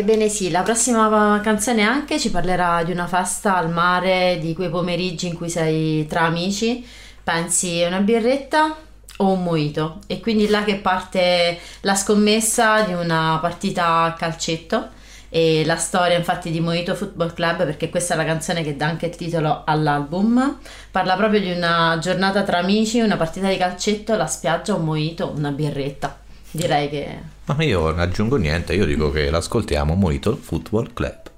Ebbene 0.00 0.30
sì, 0.30 0.50
la 0.50 0.62
prossima 0.62 1.40
canzone 1.42 1.82
anche 1.82 2.18
ci 2.18 2.30
parlerà 2.30 2.82
di 2.84 2.90
una 2.90 3.06
festa 3.06 3.56
al 3.56 3.68
mare, 3.68 4.38
di 4.40 4.54
quei 4.54 4.70
pomeriggi 4.70 5.26
in 5.26 5.36
cui 5.36 5.50
sei 5.50 6.06
tra 6.06 6.22
amici, 6.22 6.82
pensi 7.22 7.82
una 7.86 7.98
birretta 7.98 8.76
o 9.18 9.32
un 9.32 9.42
mojito 9.42 9.98
e 10.06 10.20
quindi 10.20 10.48
là 10.48 10.64
che 10.64 10.76
parte 10.76 11.58
la 11.82 11.94
scommessa 11.94 12.80
di 12.80 12.94
una 12.94 13.38
partita 13.42 14.04
a 14.04 14.14
calcetto. 14.14 14.88
E 15.28 15.64
la 15.66 15.76
storia 15.76 16.16
infatti 16.16 16.50
di 16.50 16.60
Mojito 16.60 16.94
Football 16.94 17.34
Club 17.34 17.66
perché 17.66 17.90
questa 17.90 18.14
è 18.14 18.16
la 18.16 18.24
canzone 18.24 18.62
che 18.62 18.76
dà 18.76 18.86
anche 18.86 19.04
il 19.04 19.16
titolo 19.16 19.64
all'album. 19.66 20.60
Parla 20.90 21.14
proprio 21.14 21.40
di 21.40 21.50
una 21.52 21.98
giornata 22.00 22.42
tra 22.42 22.56
amici, 22.56 23.00
una 23.00 23.18
partita 23.18 23.48
di 23.48 23.58
calcetto, 23.58 24.16
la 24.16 24.26
spiaggia, 24.26 24.74
un 24.74 24.84
mojito, 24.84 25.30
una 25.36 25.50
birretta. 25.50 26.18
Direi 26.52 26.88
che 26.88 27.18
Ma 27.56 27.64
io 27.64 27.80
non 27.80 27.98
aggiungo 27.98 28.36
niente, 28.36 28.74
io 28.74 28.86
dico 28.86 29.10
che 29.10 29.28
l'ascoltiamo 29.28 29.96
Mojito 29.96 30.36
Football 30.36 30.92
Club. 30.92 31.30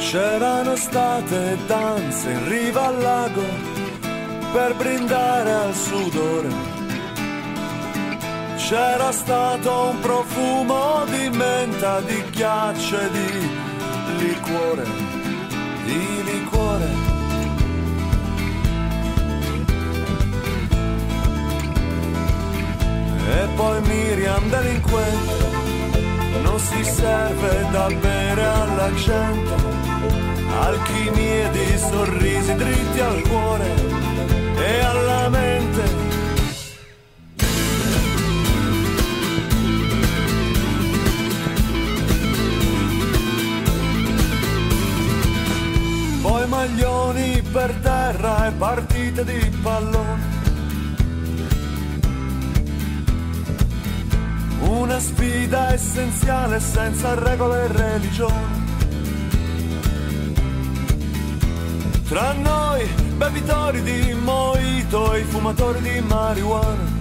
C'erano 0.00 0.74
state 0.74 1.56
danze 1.68 2.30
in 2.32 2.48
riva 2.48 2.86
al 2.88 3.00
lago 3.00 3.42
per 4.52 4.74
brindare 4.74 5.52
al 5.52 5.72
sudore. 5.72 6.71
C'era 8.72 9.12
stato 9.12 9.88
un 9.90 10.00
profumo 10.00 11.04
di 11.04 11.28
menta, 11.28 12.00
di 12.00 12.24
ghiaccio 12.30 13.00
e 13.00 13.10
di 13.10 13.50
liquore, 14.16 14.84
di 15.84 16.22
liquore. 16.24 16.88
E 23.28 23.48
poi 23.56 23.80
Miriam 23.82 24.48
delinquente 24.48 25.46
non 26.42 26.58
si 26.58 26.82
serve 26.82 27.66
da 27.72 27.88
bere 28.00 28.42
alla 28.42 28.90
gente, 28.94 29.54
alchimie 30.60 31.50
di 31.50 31.76
sorrisi 31.76 32.54
dritti 32.54 33.00
al 33.00 33.20
cuore 33.28 33.74
e 34.56 34.80
alla 34.80 35.28
mente. 35.28 35.51
Partite 49.22 49.24
di 49.24 49.56
pallone. 49.62 50.40
Una 54.60 54.98
sfida 54.98 55.72
essenziale 55.72 56.60
senza 56.60 57.14
regole 57.14 57.64
e 57.64 57.66
religione. 57.68 58.60
Tra 62.08 62.32
noi, 62.32 62.86
bevitori 63.16 63.82
di 63.82 64.14
mojito 64.14 65.14
e 65.14 65.22
fumatori 65.22 65.80
di 65.80 66.00
marijuana. 66.00 67.00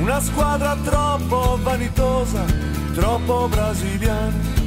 una 0.00 0.20
squadra 0.20 0.74
troppo 0.76 1.58
vanitosa, 1.60 2.42
troppo 2.94 3.48
brasiliana. 3.48 4.57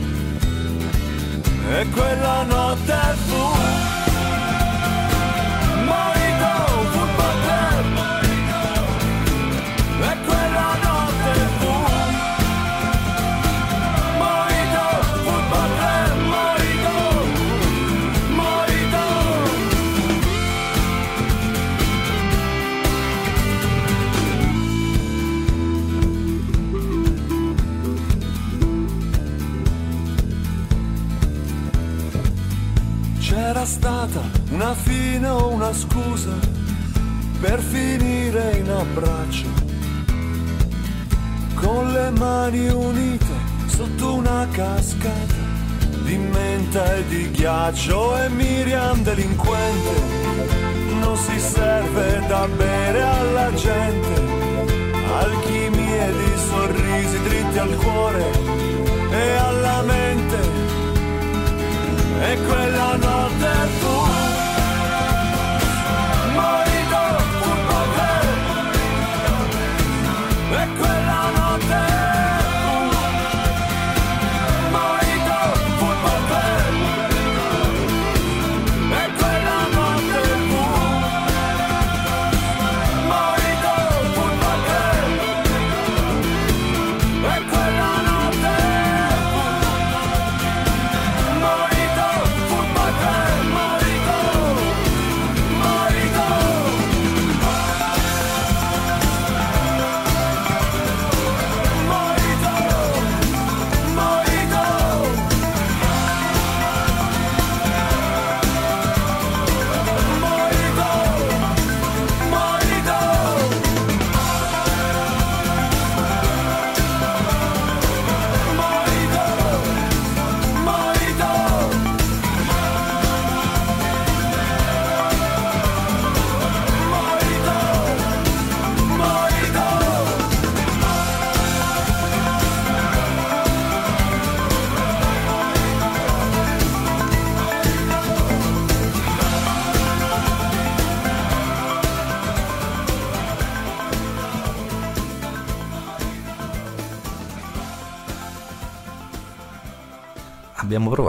E 1.73 1.87
quella 1.89 2.43
notte 2.43 2.99
fu 3.27 3.90
una 34.71 34.79
fine 34.79 35.27
o 35.27 35.47
una 35.49 35.73
scusa 35.73 36.31
per 37.41 37.59
finire 37.59 38.57
in 38.57 38.69
abbraccio, 38.69 39.47
con 41.55 41.91
le 41.91 42.09
mani 42.11 42.69
unite 42.69 43.33
sotto 43.65 44.13
una 44.13 44.47
cascata 44.49 45.35
di 46.05 46.15
menta 46.15 46.95
e 46.95 47.05
di 47.07 47.31
ghiaccio 47.31 48.17
e 48.23 48.29
Miriam 48.29 49.03
delinquente. 49.03 50.03
Non 51.01 51.17
si 51.17 51.37
serve 51.37 52.23
da 52.27 52.47
bere 52.47 53.01
alla 53.01 53.53
gente, 53.53 54.21
alchimie 55.19 56.11
di 56.13 56.31
sorrisi 56.49 57.21
dritti 57.23 57.57
al 57.57 57.75
cuore 57.75 58.31
e 59.11 59.31
alla 59.33 59.81
mente. 59.81 60.39
E 62.21 62.37
quella 62.45 62.95
notte 62.95 63.49
fu 63.79 64.01
more. 66.33 66.60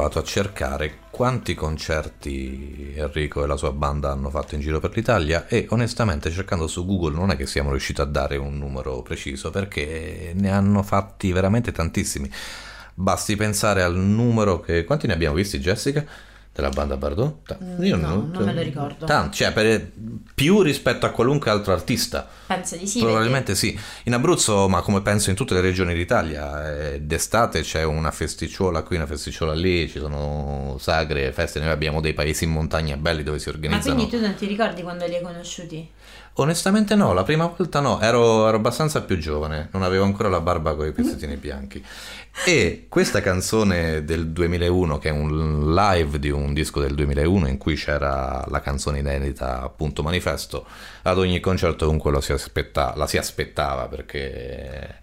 Provato 0.03 0.19
a 0.19 0.25
cercare 0.25 0.99
quanti 1.11 1.55
concerti 1.55 2.93
Enrico 2.97 3.45
e 3.45 3.47
la 3.47 3.57
sua 3.57 3.71
banda 3.71 4.11
hanno 4.11 4.31
fatto 4.31 4.57
in 4.57 4.61
giro 4.61 4.81
per 4.81 4.91
l'Italia 4.97 5.47
e 5.47 5.67
onestamente 5.71 6.31
cercando 6.33 6.67
su 6.67 6.85
Google 6.85 7.15
non 7.15 7.31
è 7.31 7.37
che 7.37 7.47
siamo 7.47 7.71
riusciti 7.71 8.01
a 8.01 8.05
dare 8.05 8.37
un 8.37 8.59
numero 8.59 9.03
preciso 9.03 9.51
perché 9.51 10.33
ne 10.35 10.51
hanno 10.51 10.83
fatti 10.83 11.31
veramente 11.31 11.71
tantissimi. 11.71 12.29
Basti 12.95 13.37
pensare 13.37 13.83
al 13.83 13.97
numero 13.97 14.59
che... 14.61 14.85
Quanti 14.85 15.07
ne 15.07 15.13
abbiamo 15.13 15.37
visti 15.37 15.61
Jessica? 15.61 16.05
Della 16.55 16.69
banda 16.69 16.99
Bardot? 16.99 17.57
Mm, 17.65 17.83
no, 17.99 18.29
non 18.31 18.45
me 18.45 18.53
lo 18.53 18.61
ricordo. 18.61 19.07
Tanti, 19.07 19.39
cioè 19.39 19.53
per- 19.53 19.91
più 20.35 20.61
rispetto 20.61 21.07
a 21.07 21.11
qualunque 21.11 21.51
altro 21.51 21.73
artista. 21.73 22.29
Penso 22.47 22.77
di 22.77 22.87
sì. 22.87 22.99
Probabilmente 23.01 23.55
sì. 23.55 23.79
In 24.05 24.13
Abruzzo, 24.13 24.69
ma 24.69 24.83
come 24.83 25.01
penso 25.01 25.31
in 25.31 25.37
tutte 25.37 25.55
le 25.55 25.63
regioni 25.63 25.95
d'Italia, 25.95 26.91
eh, 26.93 27.01
d'estate 27.01 27.63
c'è 27.63 27.85
una 27.85 28.11
festicciuola 28.11 28.83
qui, 28.83 28.97
una 28.97 29.07
festicciuola 29.07 29.55
lì, 29.55 29.89
ci 29.89 29.99
sono 29.99 30.77
sagre, 30.79 31.33
feste, 31.33 31.59
noi 31.59 31.71
abbiamo 31.71 32.03
dei 32.03 32.13
paesi 32.13 32.45
in 32.45 32.51
montagna 32.51 32.99
belli 32.99 33.23
dove 33.23 33.39
si 33.39 33.47
perché- 33.47 33.69
Ma 33.69 33.77
organizzano. 33.77 33.95
quindi 34.07 34.17
tu 34.19 34.23
non 34.23 34.35
ti 34.35 34.47
ricordi 34.47 34.83
quando 34.83 35.07
li 35.07 35.15
hai 35.17 35.23
conosciuti? 35.23 35.89
Onestamente 36.37 36.95
no, 36.95 37.13
la 37.13 37.25
prima 37.25 37.47
volta 37.47 37.81
no, 37.81 38.01
ero, 38.01 38.49
ero 38.49 38.57
abbastanza 38.57 39.03
più 39.03 39.19
giovane, 39.19 39.69
non 39.73 39.83
avevo 39.83 40.05
ancora 40.05 40.31
la 40.31 40.41
barba 40.41 40.75
con 40.75 40.87
i 40.87 40.93
pezzettini 40.93 41.37
bianchi. 41.37 41.85
E 42.47 42.87
questa 42.89 43.21
canzone 43.21 44.03
del 44.05 44.29
2001, 44.29 44.99
che 44.99 45.11
è 45.11 45.13
un 45.13 45.75
live 45.75 46.19
di 46.19 46.31
un 46.31 46.55
disco 46.55 46.81
del 46.81 46.95
2001 46.95 47.49
in 47.49 47.59
cui 47.59 47.75
c'era 47.75 48.43
la 48.49 48.61
canzone 48.61 49.01
inedita, 49.01 49.61
appunto 49.61 50.03
Manifesto, 50.03 50.65
ad 51.03 51.19
ogni 51.19 51.39
concerto 51.41 51.85
comunque 51.85 52.11
lo 52.11 52.23
si 52.23 52.33
aspetta- 52.33 52.95
la 52.97 53.07
si 53.07 53.19
aspettava 53.19 53.87
perché 53.87 55.01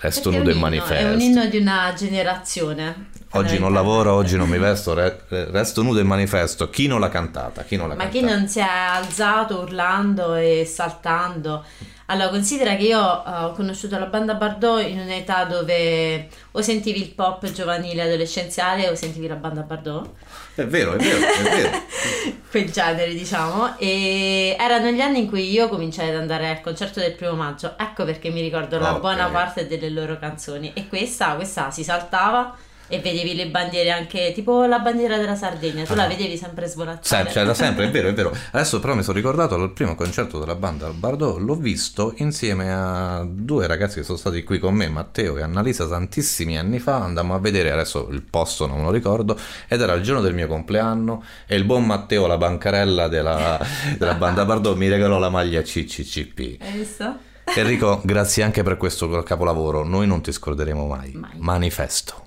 resto 0.00 0.30
Perché 0.30 0.38
nudo 0.38 0.50
e 0.50 0.54
manifesto. 0.54 0.94
È 0.94 1.12
un 1.12 1.20
inno 1.20 1.46
di 1.46 1.58
una 1.58 1.94
generazione. 1.96 3.09
Oggi 3.32 3.60
non 3.60 3.72
lavoro, 3.72 4.12
oggi 4.14 4.36
non 4.36 4.48
mi 4.48 4.58
vesto, 4.58 4.92
re- 4.92 5.20
resto 5.28 5.82
nudo 5.82 6.00
e 6.00 6.02
manifesto. 6.02 6.68
Chi 6.68 6.88
non 6.88 6.98
l'ha 6.98 7.08
cantata? 7.08 7.62
Chi 7.62 7.76
non 7.76 7.88
l'ha 7.88 7.94
Ma 7.94 8.08
cantata? 8.08 8.26
chi 8.26 8.32
non 8.32 8.48
si 8.48 8.58
è 8.58 8.66
alzato 8.66 9.60
urlando 9.60 10.34
e 10.34 10.64
saltando? 10.68 11.64
Allora, 12.06 12.28
considera 12.30 12.74
che 12.74 12.82
io 12.86 12.98
eh, 13.24 13.30
ho 13.44 13.52
conosciuto 13.52 13.96
la 14.00 14.06
banda 14.06 14.34
Bardot 14.34 14.82
in 14.84 14.98
un'età 14.98 15.44
dove 15.44 16.28
o 16.50 16.60
sentivi 16.60 17.00
il 17.00 17.10
pop 17.14 17.48
giovanile 17.52 18.02
adolescenziale 18.02 18.88
o 18.88 18.96
sentivi 18.96 19.28
la 19.28 19.36
banda 19.36 19.60
Bardot, 19.62 20.10
È 20.56 20.66
vero, 20.66 20.94
è 20.94 20.96
vero, 20.96 21.18
è 21.18 21.42
vero. 21.42 21.78
quel 22.50 22.68
genere 22.72 23.14
diciamo, 23.14 23.78
e 23.78 24.56
erano 24.58 24.90
gli 24.90 25.00
anni 25.00 25.20
in 25.20 25.28
cui 25.28 25.48
io 25.52 25.68
cominciai 25.68 26.08
ad 26.08 26.16
andare 26.16 26.48
al 26.48 26.60
concerto 26.60 26.98
del 26.98 27.14
primo 27.14 27.34
maggio, 27.34 27.74
ecco 27.78 28.04
perché 28.04 28.30
mi 28.30 28.40
ricordo 28.40 28.76
la 28.80 28.94
Ok. 28.94 29.00
buona 29.00 29.28
parte 29.28 29.68
delle 29.68 29.88
loro 29.88 30.18
canzoni 30.18 30.72
e 30.74 30.88
questa, 30.88 31.34
questa 31.36 31.70
si 31.70 31.84
saltava 31.84 32.56
e 32.90 32.98
vedevi 32.98 33.34
le 33.34 33.46
bandiere 33.48 33.90
anche, 33.90 34.32
tipo 34.34 34.66
la 34.66 34.80
bandiera 34.80 35.16
della 35.16 35.34
Sardegna, 35.36 35.84
tu 35.84 35.92
Ah. 35.92 35.96
la 35.96 36.06
vedevi 36.06 36.36
sempre 36.36 36.66
svolacciare. 36.66 37.30
cioè, 37.30 37.44
da 37.44 37.54
sempre, 37.54 37.86
è 37.86 37.90
vero, 37.90 38.08
è 38.08 38.12
vero. 38.12 38.30
Adesso 38.52 38.80
però 38.80 38.94
mi 38.94 39.02
sono 39.02 39.16
ricordato 39.16 39.54
il 39.56 39.70
primo 39.70 39.94
concerto 39.94 40.38
della 40.38 40.56
banda 40.56 40.86
al 40.86 40.94
Bardot, 40.94 41.38
l'ho 41.38 41.54
visto 41.54 42.12
insieme 42.16 42.70
a 42.72 43.24
due 43.26 43.66
ragazzi 43.66 43.96
che 44.00 44.02
sono 44.04 44.18
stati 44.18 44.42
qui 44.44 44.58
con 44.58 44.74
me, 44.74 44.88
Matteo 44.88 45.36
e 45.38 45.42
Annalisa, 45.42 45.86
tantissimi 45.86 46.58
anni 46.58 46.78
fa, 46.80 46.96
andammo 46.96 47.34
a 47.34 47.38
vedere, 47.38 47.70
adesso 47.70 48.08
il 48.10 48.22
posto 48.22 48.66
non 48.66 48.78
me 48.78 48.82
lo 48.84 48.90
ricordo, 48.90 49.38
ed 49.68 49.80
era 49.80 49.92
il 49.94 50.02
giorno 50.02 50.20
del 50.20 50.34
mio 50.34 50.48
compleanno 50.48 51.22
e 51.46 51.54
il 51.56 51.64
buon 51.64 51.86
Matteo, 51.86 52.26
la 52.26 52.36
bancarella 52.36 53.06
della, 53.08 53.58
della 53.96 54.14
banda 54.14 54.44
Bardot, 54.44 54.76
mi 54.76 54.88
regalò 54.88 55.18
la 55.18 55.30
maglia 55.30 55.62
CCCP. 55.62 56.56
Hai 56.60 56.72
visto? 56.72 57.16
Enrico, 57.54 58.00
grazie 58.04 58.42
anche 58.44 58.62
per 58.62 58.76
questo 58.76 59.08
capolavoro, 59.22 59.82
noi 59.84 60.06
non 60.06 60.20
ti 60.20 60.30
scorderemo 60.32 60.86
mai. 60.86 61.12
Mai. 61.14 61.30
Manifesto. 61.38 62.26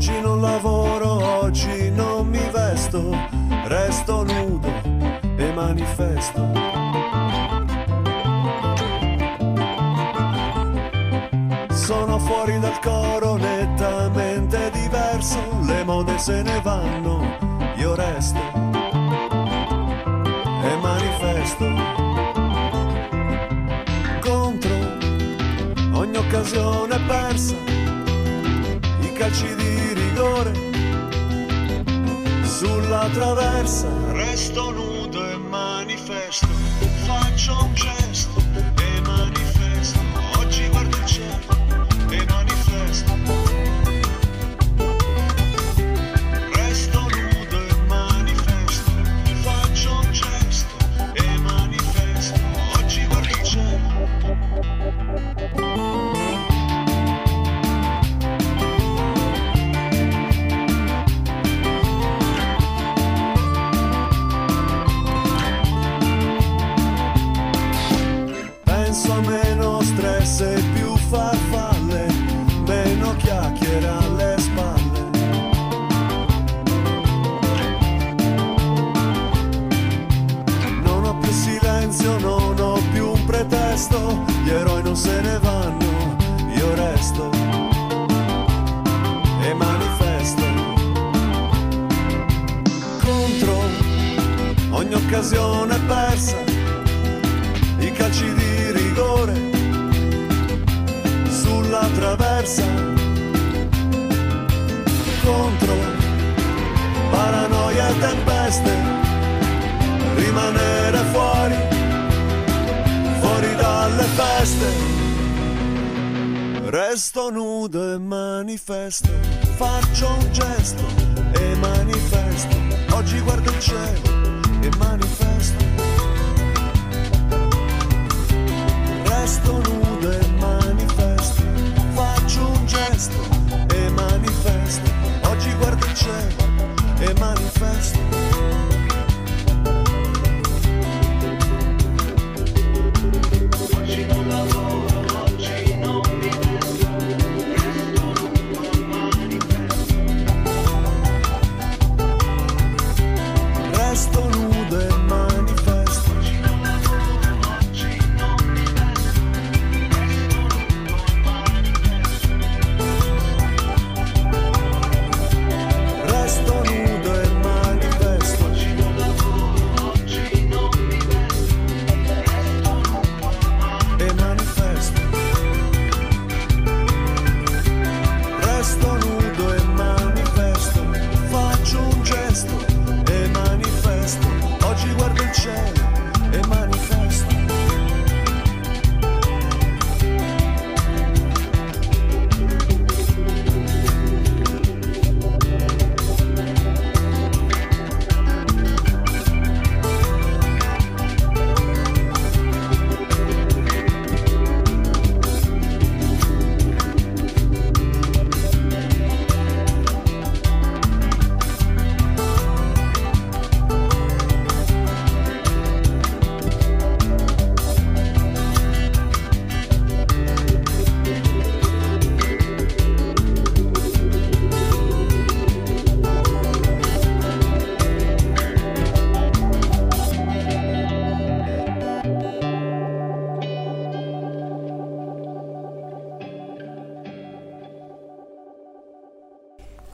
Oggi 0.00 0.18
non 0.22 0.40
lavoro, 0.40 1.42
oggi 1.42 1.90
non 1.90 2.26
mi 2.26 2.40
vesto, 2.50 3.14
resto 3.66 4.22
nudo 4.22 4.72
e 5.36 5.52
manifesto. 5.52 6.40
Sono 11.68 12.18
fuori 12.18 12.58
dal 12.60 12.78
coro 12.78 13.36
nettamente 13.36 14.70
diverso, 14.70 15.38
le 15.66 15.84
mode 15.84 16.16
se 16.16 16.40
ne 16.44 16.58
vanno, 16.62 17.36
io 17.76 17.94
resto 17.94 18.40
e 20.62 20.76
manifesto 20.80 21.66
contro 24.20 24.74
ogni 25.92 26.16
occasione 26.16 26.98
persa, 27.06 27.54
calci 29.20 29.54
di 29.54 29.92
rigore 29.92 30.50
sulla 32.42 33.06
traversa. 33.12 33.86
Resto 34.12 34.70
nudo 34.70 35.30
e 35.30 35.36
manifesto, 35.36 36.46
faccio 37.04 37.64
un 37.64 37.74
gesto 37.74 38.09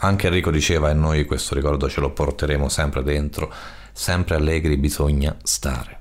Anche 0.06 0.28
Enrico 0.28 0.52
diceva 0.52 0.88
e 0.88 0.94
noi 0.94 1.24
questo 1.24 1.56
ricordo 1.56 1.88
ce 1.88 1.98
lo 1.98 2.12
porteremo 2.12 2.68
sempre 2.68 3.02
dentro, 3.02 3.52
sempre 3.92 4.36
allegri 4.36 4.76
bisogna 4.76 5.34
stare. 5.42 5.95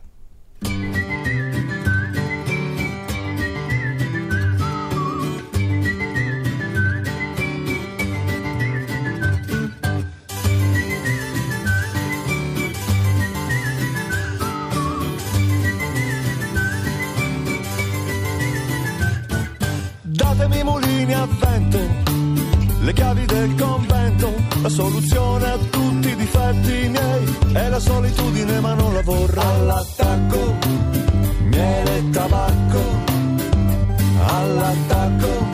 All'attacco, 34.76 35.50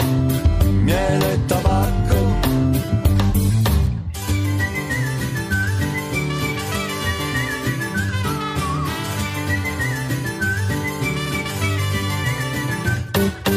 miele 0.84 1.34
e 1.34 1.46
tabacco. 1.46 2.40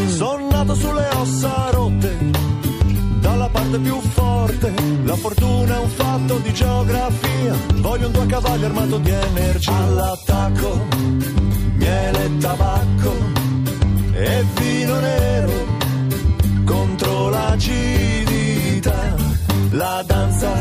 Sono 0.08 0.48
nato 0.50 0.74
sulle 0.74 1.08
ossa 1.16 1.70
rotte, 1.70 2.16
dalla 3.20 3.48
parte 3.48 3.78
più 3.78 4.00
forte. 4.00 4.72
La 5.04 5.16
fortuna 5.16 5.76
è 5.76 5.78
un 5.78 5.88
fatto 5.88 6.38
di 6.38 6.52
geografia. 6.52 7.54
Voglio 7.76 8.06
un 8.06 8.12
due 8.12 8.26
cavalli 8.26 8.64
armato 8.64 8.98
di 8.98 9.10
energia. 9.10 9.74
All'attacco, 9.74 10.86
miele 11.76 12.24
e 12.24 12.36
tabacco 12.38 13.12
e 14.12 14.44
vino 14.54 15.00
nero 15.00 15.53
l'acidità, 17.64 19.14
la 19.70 20.04
danza 20.06 20.52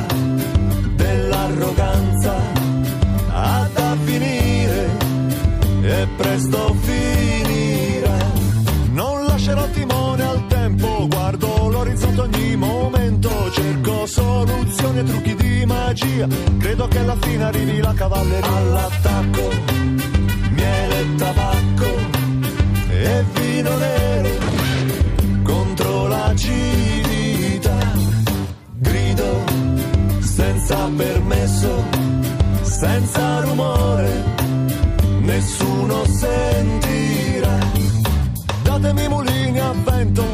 dell'arroganza 0.96 2.34
ha 3.30 3.70
da 3.74 3.96
finire 4.04 4.90
e 5.82 6.08
presto 6.16 6.76
finirà. 6.82 8.18
Non 8.92 9.26
lascerò 9.26 9.68
timone 9.70 10.24
al 10.24 10.48
tempo, 10.48 11.08
guardo 11.08 11.70
l'orizzonte 11.70 12.22
ogni 12.22 12.56
momento, 12.56 13.52
cerco 13.52 14.06
soluzioni 14.06 15.00
e 15.00 15.04
trucchi 15.04 15.36
di 15.36 15.66
magia, 15.66 16.28
credo 16.58 16.88
che 16.88 17.00
alla 17.00 17.18
fine 17.20 17.44
arrivi 17.44 17.82
la 17.82 17.94
cavalleria. 17.94 18.56
All'attacco, 18.56 19.50
miele 20.52 21.00
e 21.00 21.16
tabacco 21.16 22.22
e 22.90 23.24
vino 23.34 23.78
nero 23.78 24.53
contro 26.44 26.54
l'acidità, 26.54 27.78
grido 28.80 29.44
senza 30.20 30.90
permesso, 30.96 31.84
senza 32.62 33.42
rumore, 33.42 34.24
nessuno 35.22 36.06
sentirà. 36.06 37.58
Datemi 38.64 39.08
mulini 39.08 39.60
a 39.60 39.74
vento, 39.84 40.26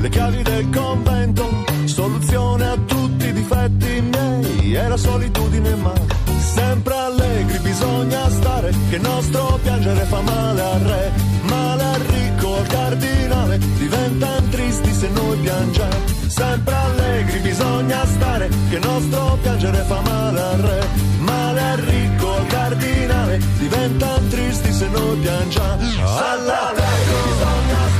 le 0.00 0.08
chiavi 0.08 0.42
del 0.42 0.68
convento, 0.70 1.64
soluzione 1.84 2.66
a 2.66 2.76
tutti 2.86 3.26
i 3.26 3.32
difetti 3.32 4.00
miei 4.00 4.74
e 4.74 4.88
la 4.88 4.96
solitudine 4.96 5.74
ma 5.76 5.92
sempre 6.38 6.94
allegri 6.94 7.58
bisogna 7.60 8.28
stare, 8.30 8.72
che 8.88 8.96
il 8.96 9.02
nostro 9.02 9.58
piangere 9.62 10.04
fa 10.04 10.20
male 10.20 10.62
al 10.62 10.80
re, 10.80 11.12
male 11.42 11.82
al 11.82 12.00
ricco, 12.00 12.56
al 12.56 12.66
cardinale, 12.66 13.58
diventano 13.78 14.45
tristi 14.80 14.92
se 14.92 15.08
noi 15.08 15.36
piangiamo. 15.38 16.14
Sempre 16.26 16.74
allegri 16.74 17.38
bisogna 17.40 18.04
stare, 18.06 18.48
che 18.68 18.76
il 18.76 18.86
nostro 18.86 19.38
piangere 19.40 19.78
fa 19.82 20.00
male 20.00 20.40
al 20.40 20.58
re, 20.58 20.88
male 21.18 21.60
al 21.60 21.78
ricco, 21.78 22.34
al 22.34 22.46
cardinale, 22.46 23.40
diventano 23.58 24.26
tristi 24.28 24.72
se 24.72 24.88
noi 24.88 25.16
piangiamo. 25.18 25.82
Alla 26.02 26.68
allegri 26.68 27.14
bisogna 27.24 27.78
stare, 27.88 27.95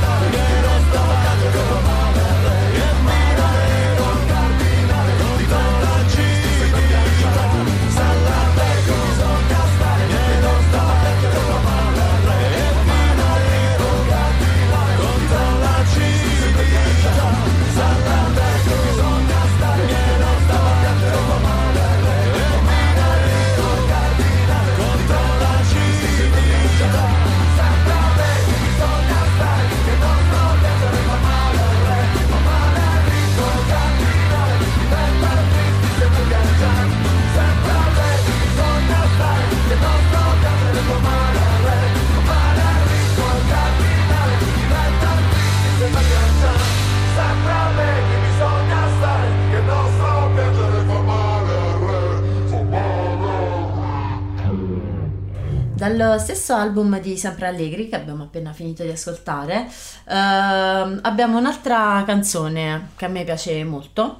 stesso 56.19 56.53
album 56.53 56.99
di 56.99 57.17
Sempre 57.17 57.47
Allegri 57.47 57.89
che 57.89 57.95
abbiamo 57.95 58.23
appena 58.23 58.53
finito 58.53 58.83
di 58.83 58.89
ascoltare, 58.89 59.67
ehm, 60.07 60.99
abbiamo 61.01 61.37
un'altra 61.37 62.03
canzone 62.05 62.89
che 62.95 63.05
a 63.05 63.09
me 63.09 63.23
piace 63.23 63.63
molto, 63.63 64.19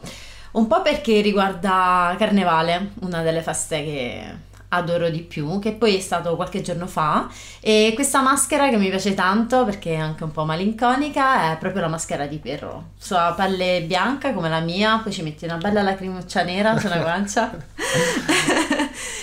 un 0.51 0.67
po' 0.67 0.81
perché 0.81 1.21
riguarda 1.21 2.15
Carnevale, 2.17 2.91
una 3.01 3.21
delle 3.21 3.41
feste 3.41 3.83
che 3.83 4.45
adoro 4.69 5.09
di 5.09 5.21
più, 5.21 5.59
che 5.59 5.71
poi 5.73 5.95
è 5.95 5.99
stato 5.99 6.35
qualche 6.35 6.61
giorno 6.61 6.87
fa, 6.87 7.29
e 7.61 7.91
questa 7.95 8.21
maschera 8.21 8.69
che 8.69 8.77
mi 8.77 8.89
piace 8.89 9.13
tanto 9.13 9.63
perché 9.63 9.93
è 9.93 9.97
anche 9.97 10.23
un 10.23 10.31
po' 10.31 10.43
malinconica 10.43 11.51
è 11.51 11.57
proprio 11.57 11.83
la 11.83 11.87
maschera 11.87 12.25
di 12.25 12.37
Perro. 12.37 12.89
Sua 12.97 13.33
pelle 13.35 13.83
bianca 13.83 14.33
come 14.33 14.49
la 14.49 14.59
mia, 14.59 14.99
poi 15.01 15.11
ci 15.11 15.23
metti 15.23 15.45
una 15.45 15.57
bella 15.57 15.81
lacrimuccia 15.83 16.43
nera 16.43 16.77
sulla 16.77 16.97
guancia. 16.97 17.51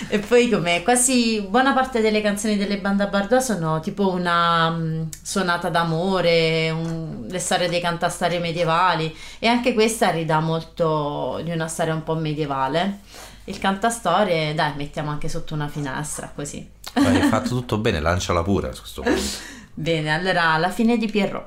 E 0.09 0.19
poi 0.19 0.49
come 0.51 0.83
quasi 0.83 1.41
buona 1.49 1.73
parte 1.73 2.01
delle 2.01 2.21
canzoni 2.21 2.57
delle 2.57 2.79
bande 2.79 3.03
a 3.05 3.07
Bardot 3.07 3.41
sono 3.41 3.81
tipo 3.81 4.11
una 4.11 4.71
mm, 4.71 5.03
sonata 5.23 5.69
d'amore, 5.71 6.71
un- 6.71 7.27
le 7.29 7.39
storie 7.39 7.69
dei 7.69 7.81
cantastorie 7.81 8.39
medievali 8.39 9.15
e 9.39 9.47
anche 9.47 9.73
questa 9.75 10.11
ridà 10.11 10.41
molto 10.41 11.41
di 11.43 11.51
una 11.51 11.69
storia 11.69 11.95
un 11.95 12.03
po' 12.03 12.15
medievale. 12.15 13.01
Il 13.45 13.59
cantastorie, 13.59 14.55
dai, 14.55 14.73
mettiamo 14.77 15.11
anche 15.11 15.29
sotto 15.29 15.55
una 15.55 15.69
finestra 15.69 16.33
così. 16.35 16.67
Hai 16.95 17.21
fatto 17.29 17.49
tutto 17.51 17.79
bene, 17.79 18.01
lanciala 18.01 18.43
pure 18.43 18.69
a 18.69 18.71
questo 18.71 19.03
punto. 19.03 19.21
Bene, 19.77 20.15
allora 20.15 20.57
la 20.57 20.71
fine 20.71 20.97
di 20.97 21.07
Pierrot. 21.11 21.47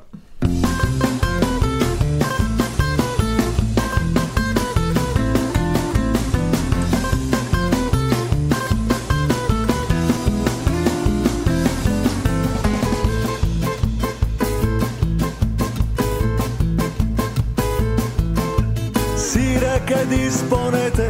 Che 19.85 20.05
disponete 20.07 21.09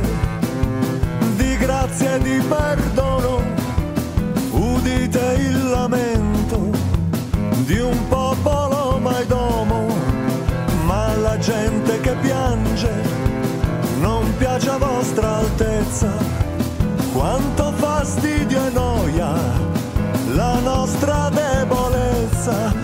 di 1.36 1.58
grazia 1.58 2.14
e 2.14 2.20
di 2.20 2.40
perdono, 2.48 3.42
udite 4.52 5.36
il 5.40 5.70
lamento 5.70 6.70
di 7.66 7.80
un 7.80 8.08
popolo 8.08 9.00
mai 9.00 9.26
domo, 9.26 9.88
ma 10.86 11.16
la 11.16 11.40
gente 11.40 12.00
che 12.02 12.12
piange 12.22 12.92
non 14.00 14.32
piace 14.38 14.70
a 14.70 14.78
vostra 14.78 15.38
altezza, 15.38 16.12
quanto 17.14 17.72
fastidio 17.72 18.64
e 18.64 18.70
noia 18.70 19.34
la 20.36 20.60
nostra 20.60 21.30
debolezza, 21.30 22.77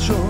줘 0.00 0.29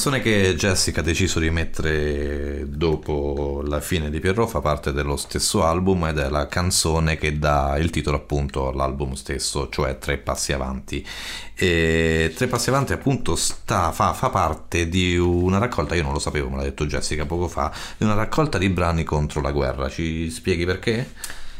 canzone 0.00 0.22
che 0.22 0.54
Jessica 0.56 1.00
ha 1.00 1.04
deciso 1.04 1.38
di 1.38 1.50
mettere 1.50 2.64
dopo 2.66 3.62
la 3.66 3.80
fine 3.80 4.08
di 4.08 4.18
Pierrot 4.18 4.48
fa 4.48 4.60
parte 4.60 4.94
dello 4.94 5.18
stesso 5.18 5.62
album 5.62 6.06
ed 6.06 6.16
è 6.16 6.30
la 6.30 6.46
canzone 6.46 7.18
che 7.18 7.38
dà 7.38 7.76
il 7.76 7.90
titolo 7.90 8.16
appunto 8.16 8.68
all'album 8.68 9.12
stesso, 9.12 9.68
cioè 9.68 9.98
Tre 9.98 10.16
Passi 10.16 10.54
Avanti. 10.54 11.06
E 11.54 12.32
Tre 12.34 12.46
Passi 12.46 12.70
Avanti 12.70 12.94
appunto 12.94 13.36
sta, 13.36 13.92
fa, 13.92 14.14
fa 14.14 14.30
parte 14.30 14.88
di 14.88 15.18
una 15.18 15.58
raccolta, 15.58 15.94
io 15.94 16.02
non 16.02 16.14
lo 16.14 16.18
sapevo, 16.18 16.48
me 16.48 16.56
l'ha 16.56 16.62
detto 16.62 16.86
Jessica 16.86 17.26
poco 17.26 17.46
fa, 17.46 17.70
di 17.98 18.04
una 18.04 18.14
raccolta 18.14 18.56
di 18.56 18.70
brani 18.70 19.04
contro 19.04 19.42
la 19.42 19.52
guerra. 19.52 19.90
Ci 19.90 20.30
spieghi 20.30 20.64
perché? 20.64 21.12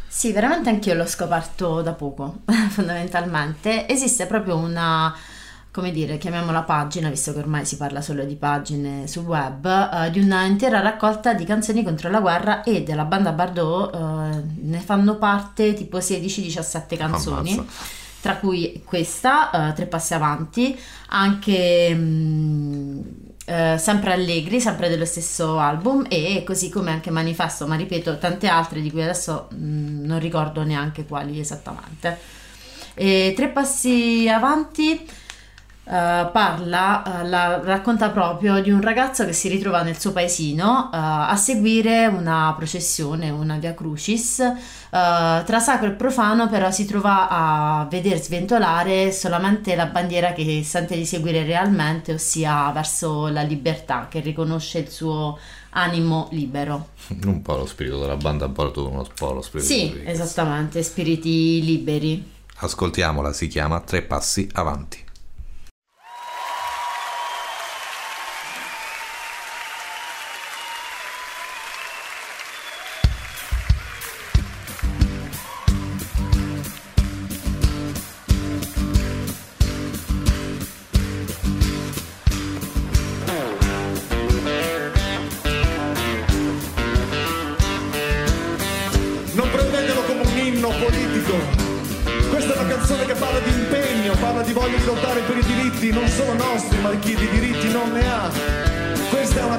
Sì, 0.08 0.32
veramente 0.32 0.70
anch'io 0.70 0.94
l'ho 0.94 1.06
scoperto 1.06 1.82
da 1.82 1.92
poco, 1.92 2.38
fondamentalmente. 2.70 3.86
Esiste 3.86 4.24
proprio 4.24 4.56
una, 4.56 5.14
come 5.72 5.92
dire, 5.92 6.18
chiamiamola 6.18 6.62
pagina, 6.62 7.08
visto 7.08 7.32
che 7.32 7.38
ormai 7.38 7.64
si 7.64 7.76
parla 7.76 8.00
solo 8.00 8.24
di 8.24 8.34
pagine 8.34 9.06
sul 9.06 9.24
web, 9.24 9.66
eh, 9.66 10.10
di 10.10 10.18
una 10.18 10.44
intera 10.44 10.80
raccolta 10.80 11.32
di 11.32 11.44
canzoni 11.44 11.84
contro 11.84 12.10
la 12.10 12.20
guerra 12.20 12.62
e 12.64 12.82
della 12.82 13.04
banda 13.04 13.30
Bardot 13.30 13.94
eh, 13.94 14.42
ne 14.62 14.78
fanno 14.80 15.16
parte 15.16 15.74
tipo 15.74 15.98
16-17 15.98 16.96
canzoni. 16.96 17.52
Ammazza. 17.52 17.98
Tra 18.20 18.36
cui 18.36 18.82
questa, 18.84 19.70
eh, 19.70 19.72
Tre 19.72 19.86
Passi 19.86 20.12
Avanti, 20.12 20.78
anche 21.08 21.94
mm, 21.94 23.00
eh, 23.46 23.76
sempre 23.78 24.12
Allegri, 24.12 24.60
sempre 24.60 24.88
dello 24.88 25.06
stesso 25.06 25.58
album, 25.58 26.04
e 26.08 26.42
così 26.44 26.68
come 26.68 26.90
anche 26.90 27.10
Manifesto, 27.10 27.66
ma 27.66 27.76
ripeto, 27.76 28.18
tante 28.18 28.48
altre 28.48 28.82
di 28.82 28.90
cui 28.90 29.02
adesso 29.02 29.48
mm, 29.54 30.04
non 30.04 30.18
ricordo 30.18 30.64
neanche 30.64 31.06
quali 31.06 31.38
esattamente. 31.38 32.18
E 32.92 33.32
Tre 33.34 33.48
Passi 33.48 34.28
Avanti 34.28 35.06
eh, 35.90 36.28
parla, 36.32 37.20
eh, 37.22 37.28
la- 37.28 37.60
racconta 37.64 38.10
proprio 38.10 38.62
di 38.62 38.70
un 38.70 38.80
ragazzo 38.80 39.24
che 39.24 39.32
si 39.32 39.48
ritrova 39.48 39.82
nel 39.82 39.98
suo 39.98 40.12
paesino 40.12 40.88
eh, 40.92 40.96
a 40.96 41.34
seguire 41.36 42.06
una 42.06 42.54
processione, 42.56 43.30
una 43.30 43.56
via 43.58 43.74
crucis. 43.74 44.40
tra 44.90 45.58
sacro 45.60 45.86
e 45.88 45.92
profano, 45.92 46.48
però 46.48 46.70
si 46.72 46.84
trova 46.84 47.28
a 47.28 47.86
veder 47.88 48.20
sventolare 48.20 49.12
solamente 49.12 49.76
la 49.76 49.86
bandiera 49.86 50.32
che 50.32 50.62
sente 50.64 50.96
di 50.96 51.04
seguire 51.06 51.44
realmente, 51.44 52.12
ossia 52.14 52.70
verso 52.72 53.28
la 53.28 53.42
libertà, 53.42 54.08
che 54.10 54.18
riconosce 54.18 54.78
il 54.80 54.88
suo 54.90 55.38
animo 55.70 56.28
libero. 56.32 56.88
Un 57.24 57.40
po' 57.42 57.56
lo 57.56 57.66
spirito 57.66 58.00
della 58.00 58.16
banda 58.16 58.48
Bordo, 58.48 58.88
uno 58.88 59.06
po' 59.14 59.32
lo 59.32 59.42
spirito 59.42 59.68
Sì, 59.72 60.00
esattamente, 60.04 60.82
spiriti 60.82 61.62
liberi. 61.64 62.38
Ascoltiamola, 62.56 63.32
si 63.32 63.46
chiama 63.46 63.80
Tre 63.80 64.02
Passi 64.02 64.48
Avanti. 64.52 65.08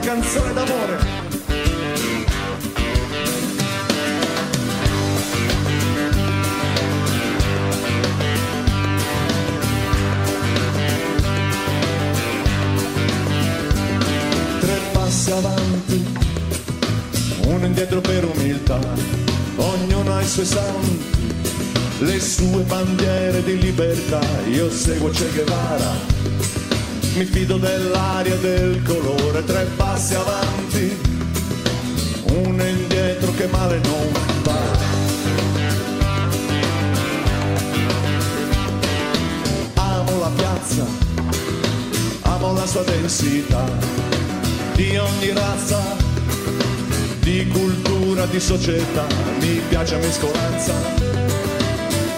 Canzone 0.02 0.54
d'amore. 0.54 0.98
tre 14.60 14.80
passi 14.92 15.32
avanti, 15.32 16.06
uno 17.46 17.66
indietro 17.66 18.02
per 18.02 18.26
umiltà, 18.26 18.80
ognuno 19.58 20.16
ha 20.16 20.22
i 20.22 20.28
suoi 20.28 20.46
santi, 20.46 21.36
le 22.00 22.20
sue 22.20 22.64
bandiere 22.64 23.44
di 23.44 23.60
libertà, 23.60 24.22
io 24.50 24.72
seguo 24.72 25.10
Che 25.10 25.30
Guevara, 25.34 26.21
mi 27.14 27.26
fido 27.26 27.58
dell'aria 27.58 28.36
del 28.36 28.82
colore, 28.84 29.44
tre 29.44 29.68
passi 29.76 30.16
avanti, 30.16 30.98
uno 32.44 32.64
indietro 32.64 33.34
che 33.34 33.48
male 33.48 33.80
non 33.84 34.12
va. 34.44 34.60
Amo 39.74 40.20
la 40.20 40.32
piazza, 40.36 40.86
amo 42.22 42.54
la 42.54 42.66
sua 42.66 42.84
densità 42.84 43.66
di 44.76 44.98
ogni 44.98 45.34
razza, 45.34 45.80
di 47.20 47.46
cultura, 47.48 48.26
di 48.26 48.40
società, 48.40 49.06
mi 49.40 49.62
piace 49.68 49.98
mescolanza, 49.98 50.74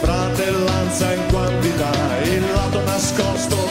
fratellanza 0.02 1.14
in 1.14 1.26
quantità, 1.32 1.91
il 2.26 2.44
lato 2.54 2.84
nascosto 2.84 3.62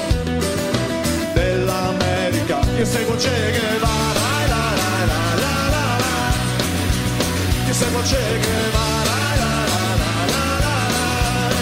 io 2.82 2.88
seguo 2.88 3.14
Che 3.14 3.28
Guevara 3.30 4.26
la 4.48 4.62
la 4.80 5.04
la 5.06 5.20
la 5.38 5.54
la 5.70 5.86
la 6.02 6.14
Io 7.68 7.74
seguo 7.74 8.00
Che 8.02 8.40
Guevara 8.42 9.18
la 9.40 9.54
la 9.70 9.70
la 9.70 9.94
la 10.02 10.14
la 10.32 10.46
la 10.64 11.58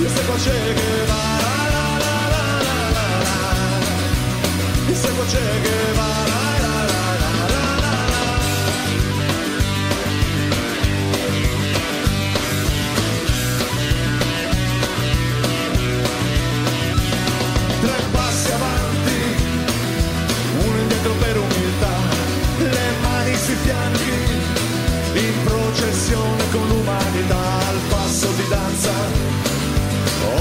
Io 0.00 0.08
seguo 0.08 0.36
Che 0.36 0.72
Guevara 0.78 1.52
la 1.74 1.88
la 2.04 2.16
la 2.32 2.46
la 2.64 2.78
la 2.96 3.08
la 3.26 3.44
Io 4.88 4.94
seguo 4.94 5.24
Che 5.26 5.44
Guevara 5.60 6.33
passione 26.04 26.50
con 26.50 26.68
l'umanità 26.68 27.66
al 27.66 27.78
passo 27.88 28.28
di 28.32 28.46
danza, 28.50 28.90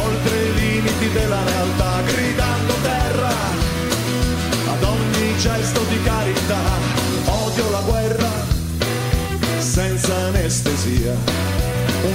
oltre 0.04 0.44
i 0.44 0.54
limiti 0.56 1.10
della 1.14 1.42
realtà, 1.42 2.02
gridando 2.02 2.74
terra 2.82 3.34
ad 4.74 4.84
ogni 4.84 5.38
gesto 5.38 5.80
di 5.88 6.04
carità, 6.04 6.60
odio 7.46 7.70
la 7.70 7.80
guerra 7.80 8.30
senza 9.60 10.14
anestesia, 10.28 11.16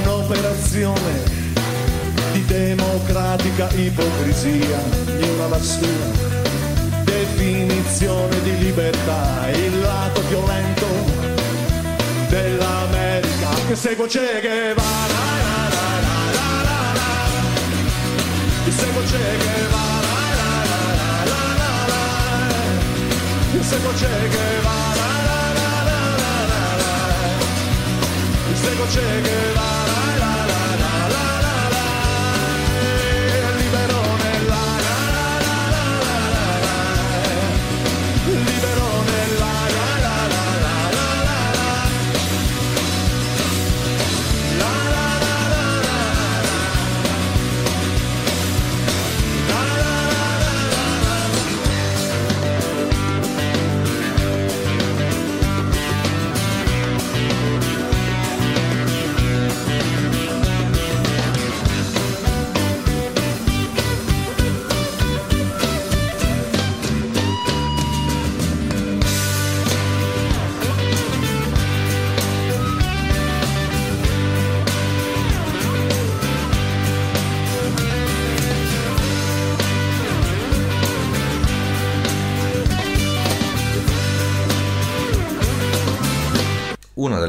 un'operazione 0.02 1.46
di 2.32 2.44
democratica 2.44 3.70
ipocrisia, 3.76 4.78
di 5.04 5.26
una 5.26 5.48
lassura 5.48 6.36
definizione 7.04 8.42
di 8.42 8.58
libertà, 8.58 9.48
il 9.52 9.80
lato 9.80 10.20
violento 10.28 11.17
dell'America 12.28 13.48
che 13.66 13.74
segue 13.76 14.06
Che 14.08 14.40
Guevara. 14.40 15.26
la. 16.94 17.16
Che 18.64 18.70
segue 18.72 19.02
Che 19.04 19.18
Guevara. 19.18 20.12
la, 20.40 20.52
la, 20.70 20.84
la, 20.90 21.10
la, 21.30 21.42
la, 21.60 21.72
la. 21.90 22.02
Che 23.52 23.62
segue 23.62 23.92
Che 23.94 24.08
Guevara. 24.34 25.06
la, 25.28 25.42
la, 25.58 25.72
la, 25.88 26.02
la, 26.20 26.32
la, 26.52 26.64
la. 26.82 26.94
Che 28.46 28.56
segue 28.56 28.86
Che 28.88 29.20
Guevara. 29.22 29.87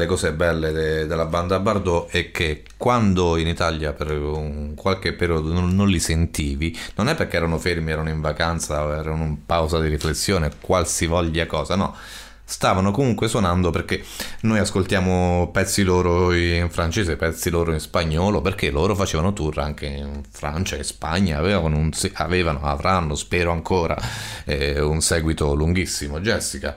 Delle 0.00 0.06
cose 0.06 0.32
belle 0.32 0.72
de- 0.72 1.06
della 1.06 1.26
banda 1.26 1.58
Bardot 1.58 2.10
è 2.10 2.30
che 2.30 2.62
quando 2.78 3.36
in 3.36 3.46
Italia 3.46 3.92
per 3.92 4.10
un 4.12 4.74
qualche 4.74 5.12
periodo 5.12 5.52
non, 5.52 5.74
non 5.74 5.88
li 5.88 6.00
sentivi, 6.00 6.76
non 6.94 7.08
è 7.08 7.14
perché 7.14 7.36
erano 7.36 7.58
fermi, 7.58 7.90
erano 7.90 8.08
in 8.08 8.20
vacanza 8.20 8.80
erano 8.98 9.24
in 9.24 9.44
pausa 9.44 9.78
di 9.78 9.88
riflessione, 9.88 10.50
qualsivoglia 10.60 11.46
cosa, 11.46 11.76
no. 11.76 11.94
Stavano 12.42 12.90
comunque 12.90 13.28
suonando 13.28 13.70
perché 13.70 14.02
noi 14.40 14.58
ascoltiamo 14.58 15.50
pezzi 15.52 15.84
loro 15.84 16.32
in 16.34 16.68
francese, 16.68 17.14
pezzi 17.14 17.48
loro 17.48 17.72
in 17.72 17.78
spagnolo, 17.78 18.40
perché 18.40 18.72
loro 18.72 18.96
facevano 18.96 19.32
tour 19.32 19.58
anche 19.58 19.86
in 19.86 20.22
Francia 20.28 20.74
e 20.76 20.82
Spagna, 20.82 21.38
avevano, 21.38 21.76
un 21.76 21.90
avevano 22.14 22.62
avranno, 22.62 23.14
spero 23.14 23.52
ancora, 23.52 23.96
eh, 24.46 24.80
un 24.80 25.00
seguito 25.00 25.54
lunghissimo. 25.54 26.18
Jessica. 26.18 26.76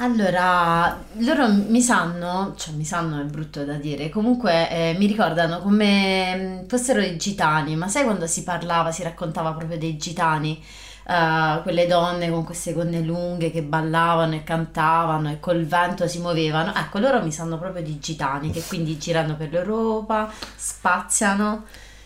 Allora, 0.00 0.96
loro 1.18 1.48
mi 1.52 1.80
sanno, 1.82 2.54
cioè 2.56 2.72
mi 2.74 2.84
sanno 2.84 3.20
è 3.20 3.24
brutto 3.24 3.64
da 3.64 3.74
dire, 3.74 4.08
comunque 4.10 4.70
eh, 4.70 4.94
mi 4.96 5.06
ricordano 5.06 5.58
come 5.58 6.60
mm, 6.62 6.66
fossero 6.68 7.00
i 7.00 7.16
gitani, 7.18 7.74
ma 7.74 7.88
sai 7.88 8.04
quando 8.04 8.28
si 8.28 8.44
parlava, 8.44 8.92
si 8.92 9.02
raccontava 9.02 9.52
proprio 9.54 9.76
dei 9.78 9.96
gitani, 9.96 10.62
Eh, 11.10 11.60
quelle 11.62 11.86
donne 11.86 12.30
con 12.30 12.44
queste 12.44 12.74
gonne 12.74 13.00
lunghe 13.00 13.50
che 13.50 13.62
ballavano 13.62 14.34
e 14.34 14.44
cantavano 14.44 15.30
e 15.30 15.40
col 15.40 15.64
vento 15.64 16.06
si 16.06 16.20
muovevano, 16.20 16.74
ecco, 16.74 16.98
loro 16.98 17.22
mi 17.22 17.32
sanno 17.32 17.58
proprio 17.58 17.82
di 17.82 17.98
gitani 17.98 18.50
che 18.50 18.62
quindi 18.66 18.98
girano 18.98 19.34
per 19.36 19.50
l'Europa, 19.50 20.30
spaziano. 20.54 21.64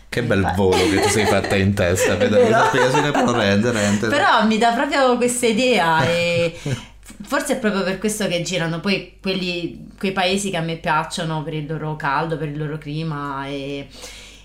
Che 0.09 0.23
bel 0.23 0.51
volo 0.55 0.77
che 0.89 1.01
ti 1.01 1.09
sei 1.09 1.25
fatta 1.25 1.55
in 1.55 1.73
testa, 1.73 2.15
vedo 2.15 2.35
Vero? 2.39 2.45
questa 2.47 2.67
spiegazione 2.67 3.11
però 3.11 3.31
rende, 3.33 3.71
rende. 3.71 4.07
Però 4.07 4.45
mi 4.45 4.57
dà 4.57 4.71
proprio 4.73 5.17
questa 5.17 5.47
idea 5.47 6.03
e 6.05 6.57
forse 7.21 7.53
è 7.53 7.59
proprio 7.59 7.83
per 7.83 7.99
questo 7.99 8.27
che 8.27 8.41
girano. 8.41 8.79
Poi 8.79 9.17
quelli, 9.21 9.89
quei 9.97 10.11
paesi 10.11 10.49
che 10.49 10.57
a 10.57 10.61
me 10.61 10.77
piacciono 10.77 11.43
per 11.43 11.53
il 11.53 11.65
loro 11.65 11.95
caldo, 11.95 12.37
per 12.37 12.49
il 12.49 12.57
loro 12.57 12.77
clima 12.77 13.47
e 13.47 13.87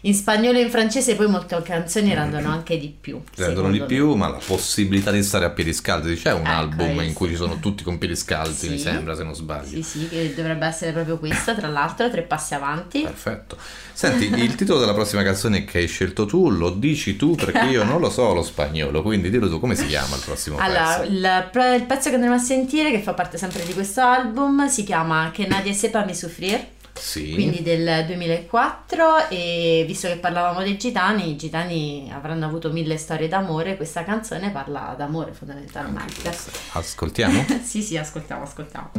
in 0.02 0.14
spagnolo 0.14 0.58
e 0.58 0.62
in 0.62 0.70
francese 0.70 1.16
poi 1.16 1.26
molte 1.28 1.60
canzoni 1.62 2.14
rendono 2.14 2.50
anche 2.50 2.78
di 2.78 2.94
più. 3.00 3.20
rendono 3.36 3.70
di 3.70 3.80
me. 3.80 3.86
più, 3.86 4.14
ma 4.14 4.28
la 4.28 4.40
possibilità 4.44 5.10
di 5.10 5.22
stare 5.22 5.44
a 5.44 5.50
piedi 5.50 5.72
scaldi. 5.72 6.14
C'è 6.14 6.32
un 6.32 6.40
Ecco, 6.46 6.50
album 6.50 7.00
in 7.02 7.12
cui 7.12 7.28
ci 7.28 7.36
sono 7.36 7.58
tutti 7.58 7.82
con 7.82 7.98
piedi 7.98 8.14
scalzi, 8.16 8.68
mi 8.68 8.76
Sì. 8.76 8.84
sembra, 8.84 9.14
se 9.16 9.24
non 9.24 9.34
sbaglio. 9.34 9.68
Sì, 9.68 9.82
sì, 9.82 10.08
che 10.08 10.34
dovrebbe 10.34 10.66
essere 10.66 10.92
proprio 10.92 11.18
questa, 11.18 11.54
tra 11.54 11.68
l'altro, 11.68 12.08
tre 12.10 12.22
passi 12.22 12.54
avanti. 12.54 13.02
Perfetto. 13.02 13.56
Senti, 13.92 14.26
il 14.32 14.54
titolo 14.54 14.78
della 14.78 14.94
prossima 14.94 15.22
canzone 15.24 15.64
che 15.64 15.78
hai 15.78 15.88
scelto 15.88 16.24
tu 16.26 16.50
lo 16.50 16.70
dici 16.70 17.16
tu 17.16 17.34
perché 17.34 17.64
io 17.64 17.82
non 17.82 18.00
lo 18.00 18.10
so 18.10 18.32
lo 18.32 18.42
spagnolo, 18.44 19.02
quindi 19.02 19.28
dillo 19.30 19.48
tu 19.48 19.58
come 19.58 19.74
si 19.74 19.86
chiama 19.86 20.14
il 20.14 20.22
prossimo 20.24 20.56
Allora, 20.58 20.98
pezzo. 21.00 21.10
il, 21.12 21.48
pro- 21.50 21.74
il 21.74 21.82
pezzo 21.82 22.08
che 22.08 22.14
andremo 22.14 22.36
a 22.36 22.38
sentire, 22.38 22.92
che 22.92 23.00
fa 23.00 23.14
parte 23.14 23.36
sempre 23.38 23.64
di 23.64 23.74
questo 23.74 24.00
album, 24.00 24.68
si 24.68 24.84
chiama 24.84 25.32
Que 25.34 25.46
nadie 25.48 25.72
sepa 25.72 26.04
mi 26.04 26.14
sufrir, 26.14 26.64
Sì. 26.98 27.32
quindi 27.34 27.62
del 27.62 28.04
2004 28.06 29.28
e 29.28 29.84
visto 29.86 30.08
che 30.08 30.16
parlavamo 30.16 30.62
dei 30.62 30.76
gitani, 30.76 31.30
i 31.30 31.36
gitani 31.36 32.10
avranno 32.12 32.46
avuto 32.46 32.70
mille 32.70 32.96
storie 32.96 33.28
d'amore, 33.28 33.76
questa 33.76 34.04
canzone 34.04 34.50
parla 34.50 34.94
d'amore 34.96 35.32
fondamentalmente. 35.32 36.30
Ascoltiamo? 36.72 37.44
sì, 37.64 37.82
sì, 37.82 37.96
ascoltiamo, 37.96 38.42
ascoltiamo. 38.42 38.90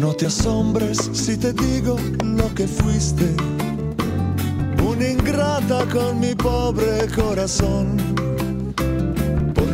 No 0.00 0.14
te 0.14 0.26
asombres 0.26 1.10
si 1.12 1.36
te 1.36 1.52
digo 1.52 1.98
lo 2.22 2.48
que 2.54 2.66
fuiste. 2.66 3.34
Una 4.82 5.06
ingrata 5.06 5.84
con 5.86 6.18
mi 6.18 6.34
pobre 6.34 7.06
corazón. 7.14 8.29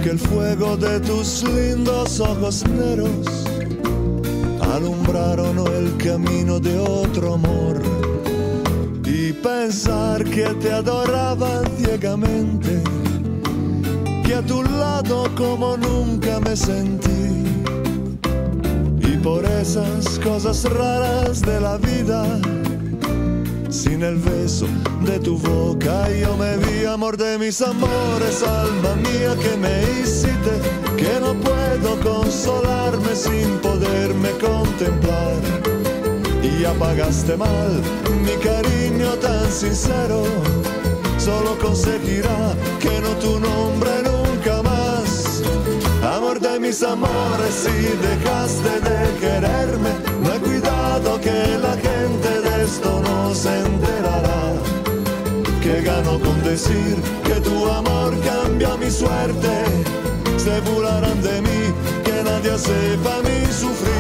Porque 0.07 0.23
el 0.23 0.29
fuego 0.29 0.77
de 0.77 1.01
tus 1.01 1.43
lindos 1.43 2.21
ojos 2.21 2.65
negros 2.69 3.11
alumbraron 4.61 5.59
el 5.67 5.97
camino 5.97 6.61
de 6.61 6.79
otro 6.79 7.35
amor. 7.35 7.83
Y 9.05 9.33
pensar 9.33 10.23
que 10.23 10.45
te 10.61 10.71
adoraba 10.71 11.63
ciegamente. 11.77 12.81
Que 14.25 14.35
a 14.35 14.43
tu 14.43 14.63
lado 14.63 15.29
como 15.35 15.77
nunca 15.77 16.39
me 16.39 16.55
sentí. 16.55 17.43
Y 19.01 19.17
por 19.25 19.45
esas 19.45 20.21
cosas 20.21 20.71
raras 20.71 21.43
de 21.43 21.61
la 21.61 21.79
vida, 21.79 22.25
sin 23.71 24.03
el 24.03 24.17
beso 24.17 24.67
de 25.03 25.19
tu 25.19 25.39
boca, 25.39 26.09
yo 26.11 26.37
me 26.37 26.57
vi 26.59 26.85
amor 26.85 27.17
de 27.17 27.39
mis 27.39 27.61
amores, 27.61 28.43
alma 28.43 28.95
mía 28.97 29.35
que 29.41 29.57
me 29.57 29.83
hiciste, 30.01 30.53
que 30.97 31.21
no 31.21 31.35
puedo 31.35 32.01
consolarme 32.01 33.15
sin 33.15 33.59
poderme 33.59 34.31
contemplar. 34.41 35.35
Y 36.43 36.65
apagaste 36.65 37.37
mal 37.37 37.83
mi 38.25 38.33
cariño 38.43 39.15
tan 39.21 39.51
sincero, 39.51 40.23
solo 41.19 41.59
conseguirá 41.59 42.55
que 42.81 43.01
no 43.01 43.11
tu 43.17 43.39
nombre 43.41 43.91
nunca 44.05 44.63
más. 44.63 45.43
Amor 46.03 46.41
de 46.41 46.61
mis 46.61 46.83
amores, 46.83 47.55
si 47.55 47.77
dejaste 48.09 48.81
de 48.89 49.19
quererme, 49.21 49.91
no 50.23 50.35
he 50.35 50.39
cuidado 50.39 51.21
que 51.21 51.59
la 51.61 51.75
gente 51.77 52.46
esto 52.67 53.01
no 53.01 53.35
se 53.35 53.53
enterará. 53.61 54.43
Que 55.63 55.83
gano 55.83 56.19
con 56.19 56.43
decir 56.43 56.97
que 57.25 57.41
tu 57.41 57.57
amor 57.71 58.13
cambia 58.21 58.77
mi 58.77 58.91
suerte. 58.91 59.53
Se 60.37 60.61
burlarán 60.61 61.21
de 61.23 61.43
mí, 61.43 61.61
que 62.05 62.23
nadie 62.25 62.59
sepa 62.59 63.15
mi 63.27 63.39
sufrir. 63.53 63.96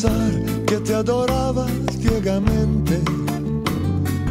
Pensar 0.00 0.64
que 0.66 0.76
te 0.76 0.94
adoraba 0.94 1.66
ciegamente, 2.00 3.00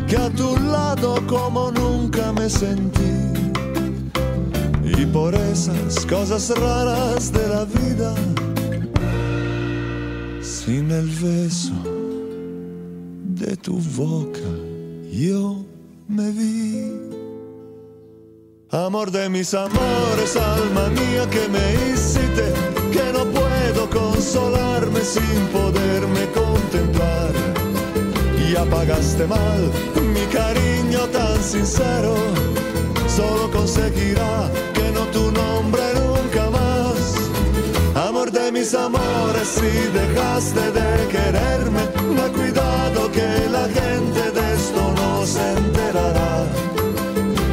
que 0.07 0.15
a 0.15 0.29
tu 0.29 0.57
lado 0.59 1.21
como 1.27 1.71
nunca 1.71 2.31
me 2.31 2.49
sentí. 2.49 3.01
Y 4.83 5.05
por 5.07 5.35
esas 5.35 6.05
cosas 6.05 6.49
raras 6.57 7.33
de 7.33 7.47
la 7.49 7.65
vida, 7.65 8.13
sin 10.41 10.89
el 10.91 11.09
beso 11.09 11.73
de 13.41 13.57
tu 13.57 13.79
boca, 13.95 14.49
yo 15.11 15.65
me 16.07 16.31
vi. 16.31 16.93
Amor 18.71 19.11
de 19.11 19.29
mis 19.29 19.53
amores, 19.53 20.35
alma 20.35 20.87
mía 20.89 21.29
que 21.29 21.47
me 21.49 21.91
hiciste, 21.91 22.53
que 22.91 23.13
no 23.13 23.25
puedo 23.25 23.89
sin 25.03 25.39
poderme 25.47 26.25
contemplar. 26.33 27.31
Y 28.47 28.55
apagaste 28.55 29.27
mal 29.27 29.71
mi 30.13 30.25
cariño 30.27 31.07
tan 31.07 31.43
sincero, 31.43 32.15
solo 33.07 33.51
conseguirá 33.51 34.49
que 34.73 34.91
no 34.91 35.03
tu 35.07 35.31
nombre 35.31 35.83
nunca 35.95 36.49
más. 36.49 36.97
Amor 38.07 38.31
de 38.31 38.51
mis 38.51 38.73
amores, 38.73 39.47
si 39.47 39.71
dejaste 39.99 40.71
de 40.71 41.07
quererme, 41.07 41.83
me 42.17 42.27
cuidado 42.37 43.11
que 43.11 43.29
la 43.51 43.65
gente 43.79 44.31
de 44.37 44.53
esto 44.53 44.93
no 44.95 45.25
se 45.25 45.45
enterará 45.53 46.45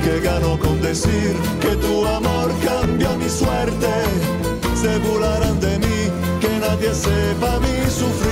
que 0.05 0.21
gano 0.21 0.59
con 0.59 0.81
decir 0.83 1.35
sepa 6.95 7.61
mi 7.61 7.91
sufrir. 7.91 8.24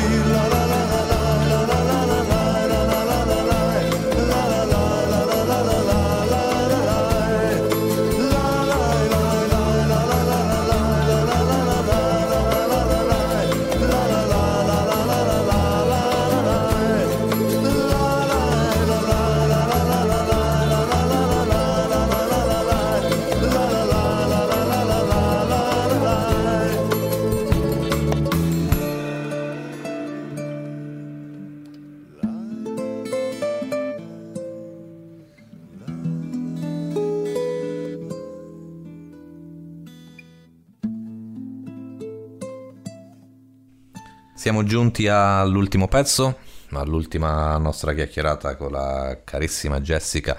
Siamo 44.52 44.68
giunti 44.68 45.08
all'ultimo 45.08 45.88
pezzo, 45.88 46.36
all'ultima 46.72 47.56
nostra 47.56 47.94
chiacchierata 47.94 48.54
con 48.56 48.70
la 48.70 49.16
carissima 49.24 49.80
Jessica 49.80 50.36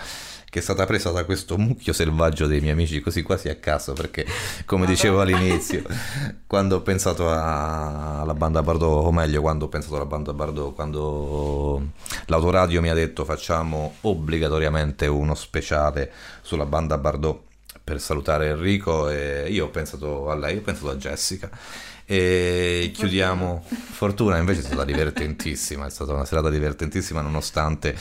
che 0.51 0.59
è 0.59 0.61
stata 0.61 0.86
presa 0.86 1.09
da 1.09 1.26
questo 1.26 1.57
mucchio 1.57 1.93
selvaggio 1.93 2.45
dei 2.45 2.59
miei 2.59 2.74
amici 2.74 3.01
così 3.01 3.24
quasi 3.24 3.49
a 3.49 3.55
caso 3.55 3.93
perché 3.93 4.24
come 4.66 4.86
dicevo 4.86 5.20
all'inizio 5.20 5.82
quando 6.45 6.76
ho 6.76 6.82
pensato 6.82 7.28
a- 7.28 8.20
alla 8.22 8.36
banda 8.36 8.61
Bardot 8.61 9.07
o 9.07 9.11
meglio 9.11 9.41
quando 9.41 9.66
ho 9.66 9.70
pensato 9.70 9.95
alla 9.95 10.05
banda 10.05 10.32
Bardot 10.32 10.76
quando 10.76 11.82
l'autoradio 12.28 12.82
mi 12.82 12.89
ha 12.89 12.93
detto 12.93 13.26
facciamo 13.26 13.95
obbligatoriamente 14.01 15.07
uno 15.07 15.34
speciale 15.34 16.11
sulla 16.43 16.68
banda 16.68 16.99
Bardot 16.99 17.41
per 17.84 17.99
salutare 17.99 18.49
Enrico 18.49 19.09
e 19.09 19.47
io 19.49 19.66
ho 19.66 19.70
pensato 19.70 20.30
a 20.30 20.36
lei, 20.36 20.57
ho 20.57 20.61
pensato 20.61 20.91
a 20.91 20.95
Jessica 20.95 21.49
e 22.14 22.91
chiudiamo 22.93 23.66
Fortuna 23.68 24.38
invece 24.38 24.59
è 24.59 24.64
stata 24.64 24.86
divertentissima, 24.86 25.88
è 25.88 25.89
stata 25.89 26.14
una 26.14 26.26
serata 26.26 26.51
divertentissima 26.51 27.22
nonostante 27.22 27.97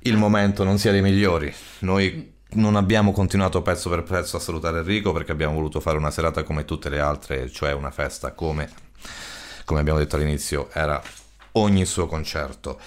il 0.00 0.16
momento 0.16 0.64
non 0.64 0.78
sia 0.78 0.90
dei 0.90 1.02
migliori. 1.02 1.52
Noi 1.80 2.32
non 2.52 2.76
abbiamo 2.76 3.12
continuato 3.12 3.60
pezzo 3.60 3.90
per 3.90 4.04
pezzo 4.04 4.38
a 4.38 4.40
salutare 4.40 4.78
Enrico 4.78 5.12
perché 5.12 5.32
abbiamo 5.32 5.52
voluto 5.52 5.80
fare 5.80 5.98
una 5.98 6.10
serata 6.10 6.44
come 6.44 6.64
tutte 6.64 6.88
le 6.88 6.98
altre, 6.98 7.50
cioè 7.50 7.72
una 7.72 7.90
festa 7.90 8.32
come, 8.32 8.70
come 9.66 9.80
abbiamo 9.80 9.98
detto 9.98 10.16
all'inizio, 10.16 10.70
era 10.72 11.02
ogni 11.52 11.84
suo 11.84 12.06
concerto. 12.06 12.80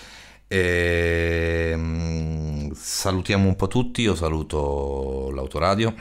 E, 0.48 1.74
mm, 1.76 2.72
salutiamo 2.74 3.48
un 3.48 3.56
po' 3.56 3.68
tutti, 3.68 4.02
io 4.02 4.16
saluto 4.16 5.30
l'autoradio 5.32 5.94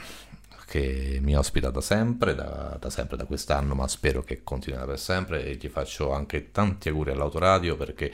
che 0.69 1.17
mi 1.19 1.35
ospita 1.35 1.71
da 1.71 1.81
sempre, 1.81 2.35
da, 2.35 2.77
da 2.79 2.89
sempre, 2.91 3.17
da 3.17 3.25
quest'anno, 3.25 3.73
ma 3.73 3.87
spero 3.87 4.23
che 4.23 4.43
continuerà 4.43 4.85
per 4.85 4.99
sempre 4.99 5.43
e 5.43 5.55
gli 5.55 5.67
faccio 5.67 6.13
anche 6.13 6.51
tanti 6.51 6.89
auguri 6.89 7.09
all'autoradio 7.09 7.75
perché 7.75 8.11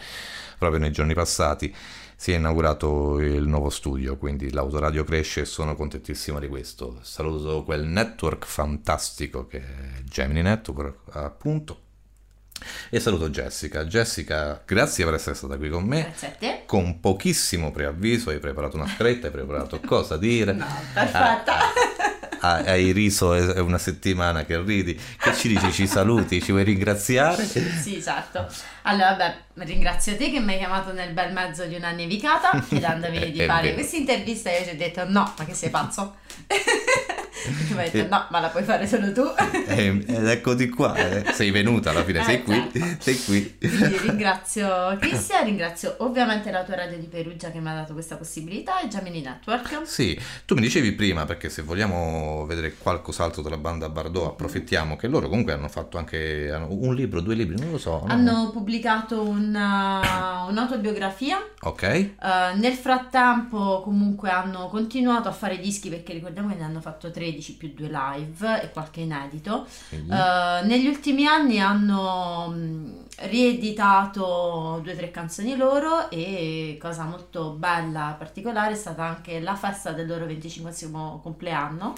proprio 0.58 0.80
nei 0.80 0.92
giorni 0.92 1.14
passati 1.14 1.76
si 2.16 2.32
è 2.32 2.38
inaugurato 2.38 3.20
il 3.20 3.46
nuovo 3.46 3.70
studio, 3.70 4.16
quindi 4.16 4.54
l'autoradio 4.54 5.04
cresce 5.04 5.42
e 5.42 5.46
sono 5.46 5.76
contentissimo 5.76 6.40
di 6.40 6.48
questo. 6.48 7.00
Saluto 7.02 7.64
quel 7.66 7.84
network 7.84 8.46
fantastico 8.46 9.48
che 9.48 9.60
è 9.60 10.04
Gemini 10.06 10.42
Network, 10.42 11.14
appunto. 11.14 11.82
E 12.90 13.02
saluto 13.02 13.30
Jessica. 13.30 13.84
Jessica, 13.84 14.62
grazie 14.66 15.04
per 15.04 15.16
essere 15.16 15.36
stata 15.36 15.58
qui 15.58 15.68
con 15.68 15.84
me. 15.84 16.04
Grazie 16.04 16.28
a 16.28 16.32
te. 16.32 16.64
Con 16.66 17.02
pochissimo 17.02 17.72
preavviso 17.72 18.30
hai 18.30 18.40
preparato 18.40 18.78
una 18.78 18.88
scritta, 18.88 19.28
hai 19.28 19.34
preparato 19.34 19.82
cosa 19.82 20.16
dire. 20.16 20.54
No, 20.54 20.66
perfetta. 20.94 21.60
Ah, 21.60 21.95
hai 22.40 22.92
riso 22.92 23.34
è 23.34 23.60
una 23.60 23.78
settimana 23.78 24.46
che 24.46 24.62
ridi. 24.62 24.96
Che 24.96 25.34
ci 25.36 25.48
dici? 25.48 25.72
Ci 25.72 25.88
saluti? 25.88 26.42
Ci 26.42 26.52
vuoi 26.52 26.64
ringraziare? 26.64 27.46
Sì, 27.46 28.02
certo. 28.02 28.48
Allora, 28.84 29.16
vabbè, 29.16 29.66
ringrazio 29.66 30.16
te 30.16 30.32
che 30.32 30.40
mi 30.40 30.54
hai 30.54 30.60
chiamato 30.60 30.92
nel 30.94 31.12
bel 31.14 31.34
mezzo 31.34 31.66
di 31.66 31.76
una 31.76 31.92
nevicata, 31.92 32.60
chiedendomi 32.68 33.32
di 33.32 33.44
fare 33.46 33.74
questa 33.74 33.98
intervista 33.98 34.50
e 34.50 34.60
io 34.60 34.64
ti 34.66 34.70
ho 34.72 34.78
detto 34.78 35.10
no, 35.10 35.34
ma 35.38 35.46
che 35.46 35.54
sei 35.54 35.70
pazzo? 35.70 36.16
E 37.86 37.92
detto 37.92 38.08
no, 38.16 38.28
ma 38.32 38.40
la 38.40 38.48
puoi 38.50 38.64
fare 38.64 38.88
solo 38.88 39.12
tu. 39.12 39.22
Eh, 39.68 40.04
Ed 40.08 40.28
eccoti 40.28 40.70
qua, 40.70 40.96
eh. 40.96 41.32
sei 41.34 41.52
venuta 41.52 41.90
alla 41.92 42.04
fine, 42.04 42.24
sei 42.24 42.36
Eh, 42.36 42.44
qui, 42.44 42.98
sei 43.00 43.24
qui. 43.24 43.58
Quindi 43.60 43.98
ringrazio 43.98 44.98
Cristian, 45.00 45.44
ringrazio 45.46 45.96
ovviamente 46.00 46.50
la 46.52 46.64
tua 46.64 46.76
radio 46.76 46.98
di 46.98 47.06
Perugia 47.08 47.52
che 47.52 47.60
mi 47.60 47.70
ha 47.70 47.74
dato 47.74 47.94
questa 47.94 48.16
possibilità 48.16 48.80
e 48.80 48.88
Gemini 48.88 49.22
Network. 49.22 49.82
Sì, 49.86 50.18
tu 50.46 50.56
mi 50.56 50.62
dicevi 50.62 50.94
prima, 50.94 51.26
perché 51.26 51.50
se 51.50 51.62
vogliamo 51.62 52.46
vedere 52.46 52.76
qualcos'altro 52.78 53.42
della 53.42 53.58
banda 53.58 53.90
Bardot, 53.90 54.28
approfittiamo 54.28 54.96
che 54.96 55.08
loro 55.08 55.28
comunque 55.28 55.54
hanno 55.54 55.68
fatto 55.70 55.98
anche 55.98 56.50
un 56.70 56.96
libro, 56.96 57.20
due 57.22 57.36
libri, 57.36 57.58
non 57.60 57.72
lo 57.72 57.78
so. 57.78 58.02
no? 58.06 58.06
Hanno 58.08 58.50
pubblicato 58.52 59.22
una- 59.22 60.46
un'autobiografia 60.50 61.38
Ok, 61.62 61.84
Eh, 61.84 62.14
nel 62.56 62.74
frattempo 62.74 63.82
comunque 63.84 64.30
hanno 64.30 64.68
continuato 64.68 65.28
a 65.28 65.32
fare 65.32 65.58
dischi 65.60 65.90
perché 65.90 66.14
ricordiamo 66.14 66.50
che 66.50 66.56
ne 66.56 66.64
hanno 66.64 66.80
fatto 66.82 67.10
13 67.26 67.56
più 67.56 67.74
due 67.74 67.90
live 67.90 68.62
e 68.62 68.72
qualche 68.72 69.02
inedito. 69.02 69.66
Eh, 69.90 70.66
negli 70.66 70.88
ultimi 70.88 71.26
anni 71.26 71.60
hanno 71.60 72.48
mh, 72.50 73.04
rieditato 73.30 74.80
due 74.84 74.94
o 74.94 74.96
tre 74.96 75.12
canzoni 75.12 75.56
loro 75.56 76.10
e 76.10 76.78
cosa 76.80 77.04
molto 77.06 77.52
bella, 77.52 78.16
particolare, 78.18 78.74
è 78.74 78.76
stata 78.76 79.04
anche 79.04 79.40
la 79.40 79.56
festa 79.56 79.92
del 79.92 80.08
loro 80.08 80.26
25 80.26 80.74
compleanno, 81.22 81.94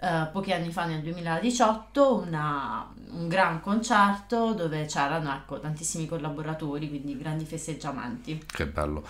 eh, 0.00 0.28
pochi 0.32 0.52
anni 0.52 0.70
fa 0.70 0.84
nel 0.86 1.00
2018, 1.02 2.16
una- 2.26 2.92
un 3.10 3.28
gran 3.28 3.60
concerto 3.60 4.54
dove 4.54 4.86
c'erano 4.86 5.32
ecco, 5.32 5.60
tantissimi 5.60 6.06
collaboratori, 6.06 6.88
quindi 6.88 7.16
grandi 7.16 7.44
festeggiamenti. 7.44 8.42
che 8.46 8.66
bello. 8.66 9.04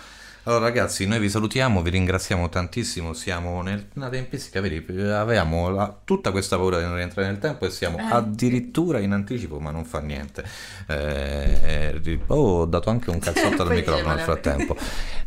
Allora 0.47 0.65
ragazzi, 0.65 1.07
noi 1.07 1.17
vi 1.17 1.27
salutiamo, 1.27 1.81
vi 1.81 1.89
ringraziamo 1.89 2.49
tantissimo, 2.49 3.13
siamo 3.13 3.63
nel, 3.63 3.87
nella 3.93 4.09
tempistica, 4.09 4.61
vedi, 4.61 4.77
avevamo 5.01 5.69
la- 5.71 5.91
tutta 6.03 6.29
questa 6.29 6.55
paura 6.55 6.77
di 6.77 6.83
non 6.83 6.93
rientrare 6.97 7.27
nel 7.29 7.39
tempo 7.39 7.65
e 7.65 7.71
siamo 7.71 7.97
Eh. 7.97 8.03
addirittura 8.11 8.99
in 8.99 9.11
anticipo, 9.13 9.59
ma 9.59 9.71
non 9.71 9.85
fa 9.85 10.01
niente. 10.01 10.43
Eh, 10.87 11.97
eh, 11.99 12.19
oh, 12.27 12.59
ho 12.59 12.65
dato 12.65 12.91
anche 12.91 13.09
un 13.09 13.17
cazzotto 13.17 13.63
al 13.63 13.69
microfono 13.73 14.13
nel 14.13 14.19
frattempo. 14.23 14.77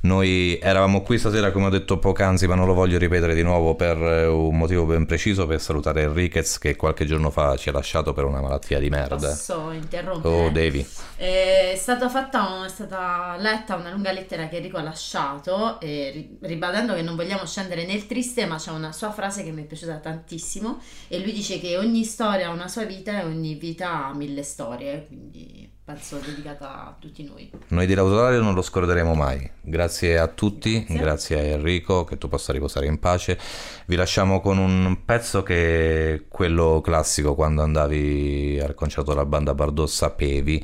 Noi 0.03 0.57
eravamo 0.62 1.03
qui 1.03 1.19
stasera, 1.19 1.51
come 1.51 1.66
ho 1.66 1.71
detto 1.71 1.99
poc'anzi, 1.99 2.47
ma 2.47 2.55
non 2.55 2.69
lo 2.69 2.75
voglio 2.75 2.97
ripetere 2.97 3.35
di 3.35 3.43
nuovo 3.43 3.75
per 3.75 3.97
eh, 4.01 4.27
un 4.27 4.57
motivo 4.57 4.85
ben 4.85 5.05
preciso, 5.05 5.49
per 5.49 5.61
salutare 5.61 6.03
Enriquez 6.03 6.59
che 6.59 6.77
qualche 6.77 7.05
giorno 7.07 7.31
fa 7.31 7.57
ci 7.57 7.71
ha 7.71 7.73
lasciato 7.73 8.12
per 8.12 8.23
una 8.25 8.41
malattia 8.41 8.79
di 8.79 8.89
merda. 8.89 9.16
Posso 9.16 9.73
interrompere? 9.73 10.33
Oh, 10.33 10.49
devi. 10.51 10.87
È 11.16 11.75
stata 11.77 12.09
fatta, 12.09 12.64
è 12.64 12.69
stata 12.69 13.35
letta 13.37 13.75
una 13.75 13.91
lunga 13.91 14.12
lettera 14.12 14.47
che 14.47 14.59
Enrico 14.59 14.77
ha 14.77 14.83
lasciato 14.83 15.07
e 15.81 16.11
ri- 16.11 16.39
ribadendo 16.43 16.95
che 16.95 17.03
non 17.03 17.17
vogliamo 17.17 17.47
scendere 17.47 17.87
nel 17.87 18.07
triste, 18.07 18.47
ma 18.47 18.57
c'è 18.57 18.71
una 18.71 18.93
sua 18.93 19.11
frase 19.11 19.43
che 19.43 19.51
mi 19.51 19.63
è 19.63 19.67
piaciuta 19.67 19.97
tantissimo 19.97 20.81
e 21.09 21.19
lui 21.21 21.33
dice 21.33 21.59
che 21.59 21.77
ogni 21.79 22.05
storia 22.05 22.49
ha 22.49 22.53
una 22.53 22.69
sua 22.69 22.85
vita 22.85 23.21
e 23.21 23.25
ogni 23.25 23.55
vita 23.55 24.07
ha 24.07 24.15
mille 24.15 24.43
storie, 24.43 25.07
quindi 25.07 25.77
pezzo 25.89 26.19
dedicato 26.19 26.65
a 26.65 26.95
tutti 27.01 27.25
noi. 27.25 27.51
Noi 27.69 27.87
di 27.87 27.95
L'Autoradio 27.95 28.43
non 28.43 28.53
lo 28.53 28.61
scorderemo 28.61 29.15
mai. 29.15 29.51
Grazie 29.63 30.19
a 30.19 30.27
tutti, 30.27 30.85
grazie. 30.87 31.39
a 31.39 31.43
Enrico, 31.43 32.05
che 32.05 32.19
tu 32.19 32.29
possa 32.29 32.53
riposare 32.53 32.85
in 32.85 32.99
pace. 32.99 33.39
Vi 33.87 33.97
lasciamo 33.97 34.43
con 34.43 34.59
un 34.59 34.99
pezzo 35.07 35.43
che 35.43 36.15
è 36.15 36.23
quello 36.29 36.83
classico 36.83 37.35
quando 37.35 37.63
andavi 37.63 38.61
al 38.63 38.75
concerto 38.75 39.13
della 39.13 39.25
banda 39.25 39.55
Bardot 39.55 39.89
sapevi 39.89 40.63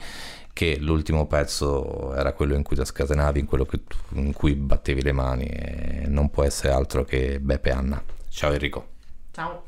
che 0.54 0.78
l'ultimo 0.78 1.26
pezzo 1.26 2.14
era 2.14 2.32
quello 2.32 2.54
in 2.54 2.62
cui 2.62 2.76
ti 2.76 2.84
scatenavi, 2.84 3.40
in 3.40 3.46
quello 3.46 3.66
tu- 3.84 3.98
in 4.12 4.32
cui 4.32 4.54
battevi 4.54 5.02
le 5.02 5.12
mani 5.12 5.44
e 5.46 6.04
non 6.06 6.30
può 6.30 6.44
essere 6.44 6.72
altro 6.72 7.04
che 7.04 7.40
Beppe 7.40 7.70
Anna. 7.70 8.02
Ciao 8.30 8.52
Enrico. 8.52 8.86
Ciao. 9.32 9.64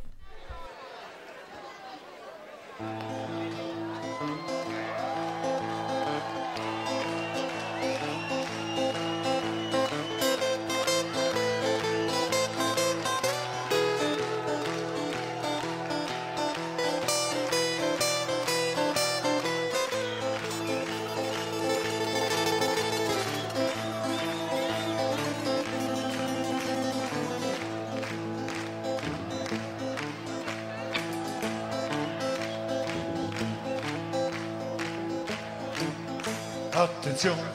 Attenzione. 37.17 37.51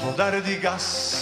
Può 0.00 0.12
dare 0.14 0.40
di 0.40 0.58
gas. 0.58 1.21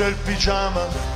Il 0.00 0.14
pigiama. 0.24 1.07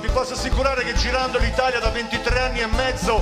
Vi 0.00 0.08
posso 0.08 0.34
assicurare 0.34 0.84
che 0.84 0.94
girando 0.94 1.38
l'Italia 1.38 1.80
da 1.80 1.90
23 1.90 2.38
anni 2.38 2.60
e 2.60 2.66
mezzo, 2.66 3.20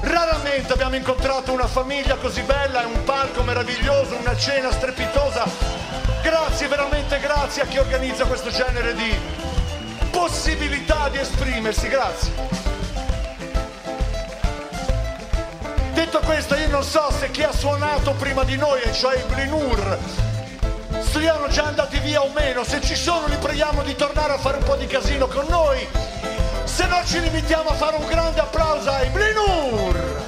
raramente 0.00 0.72
abbiamo 0.72 0.96
incontrato 0.96 1.52
una 1.52 1.66
famiglia 1.66 2.16
così 2.16 2.42
bella 2.42 2.86
un 2.86 3.02
palco 3.04 3.42
meraviglioso, 3.42 4.16
una 4.16 4.36
cena 4.36 4.70
strepitosa. 4.72 5.44
Grazie, 6.22 6.68
veramente 6.68 7.18
grazie 7.20 7.62
a 7.62 7.66
chi 7.66 7.78
organizza 7.78 8.24
questo 8.24 8.50
genere 8.50 8.94
di 8.94 9.14
possibilità 10.10 11.08
di 11.08 11.18
esprimersi, 11.18 11.88
grazie. 11.88 12.32
Detto 15.94 16.20
questo, 16.20 16.56
io 16.56 16.68
non 16.68 16.82
so 16.82 17.10
se 17.18 17.30
chi 17.30 17.42
ha 17.42 17.52
suonato 17.52 18.12
prima 18.12 18.44
di 18.44 18.56
noi, 18.56 18.80
cioè 18.92 19.16
i 19.16 19.22
Blinur, 19.32 19.98
siano 21.20 21.48
già 21.48 21.64
andati 21.64 21.98
via 21.98 22.22
o 22.22 22.30
meno, 22.32 22.64
se 22.64 22.80
ci 22.80 22.94
sono 22.94 23.26
li 23.26 23.36
preghiamo 23.36 23.82
di 23.82 23.94
tornare 23.94 24.32
a 24.32 24.38
fare 24.38 24.56
un 24.56 24.62
po' 24.62 24.76
di 24.76 24.86
casino 24.86 25.26
con 25.26 25.44
noi, 25.50 25.86
se 26.64 26.86
no 26.86 26.98
ci 27.04 27.20
limitiamo 27.20 27.68
a 27.68 27.74
fare 27.74 27.96
un 27.96 28.06
grande 28.06 28.40
applauso 28.40 28.88
ai 28.90 29.10
Blinur! 29.10 30.18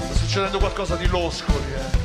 Sta 0.00 0.14
succedendo 0.14 0.58
qualcosa 0.58 0.96
di 0.96 1.06
loscoli, 1.06 1.72
eh. 1.72 2.01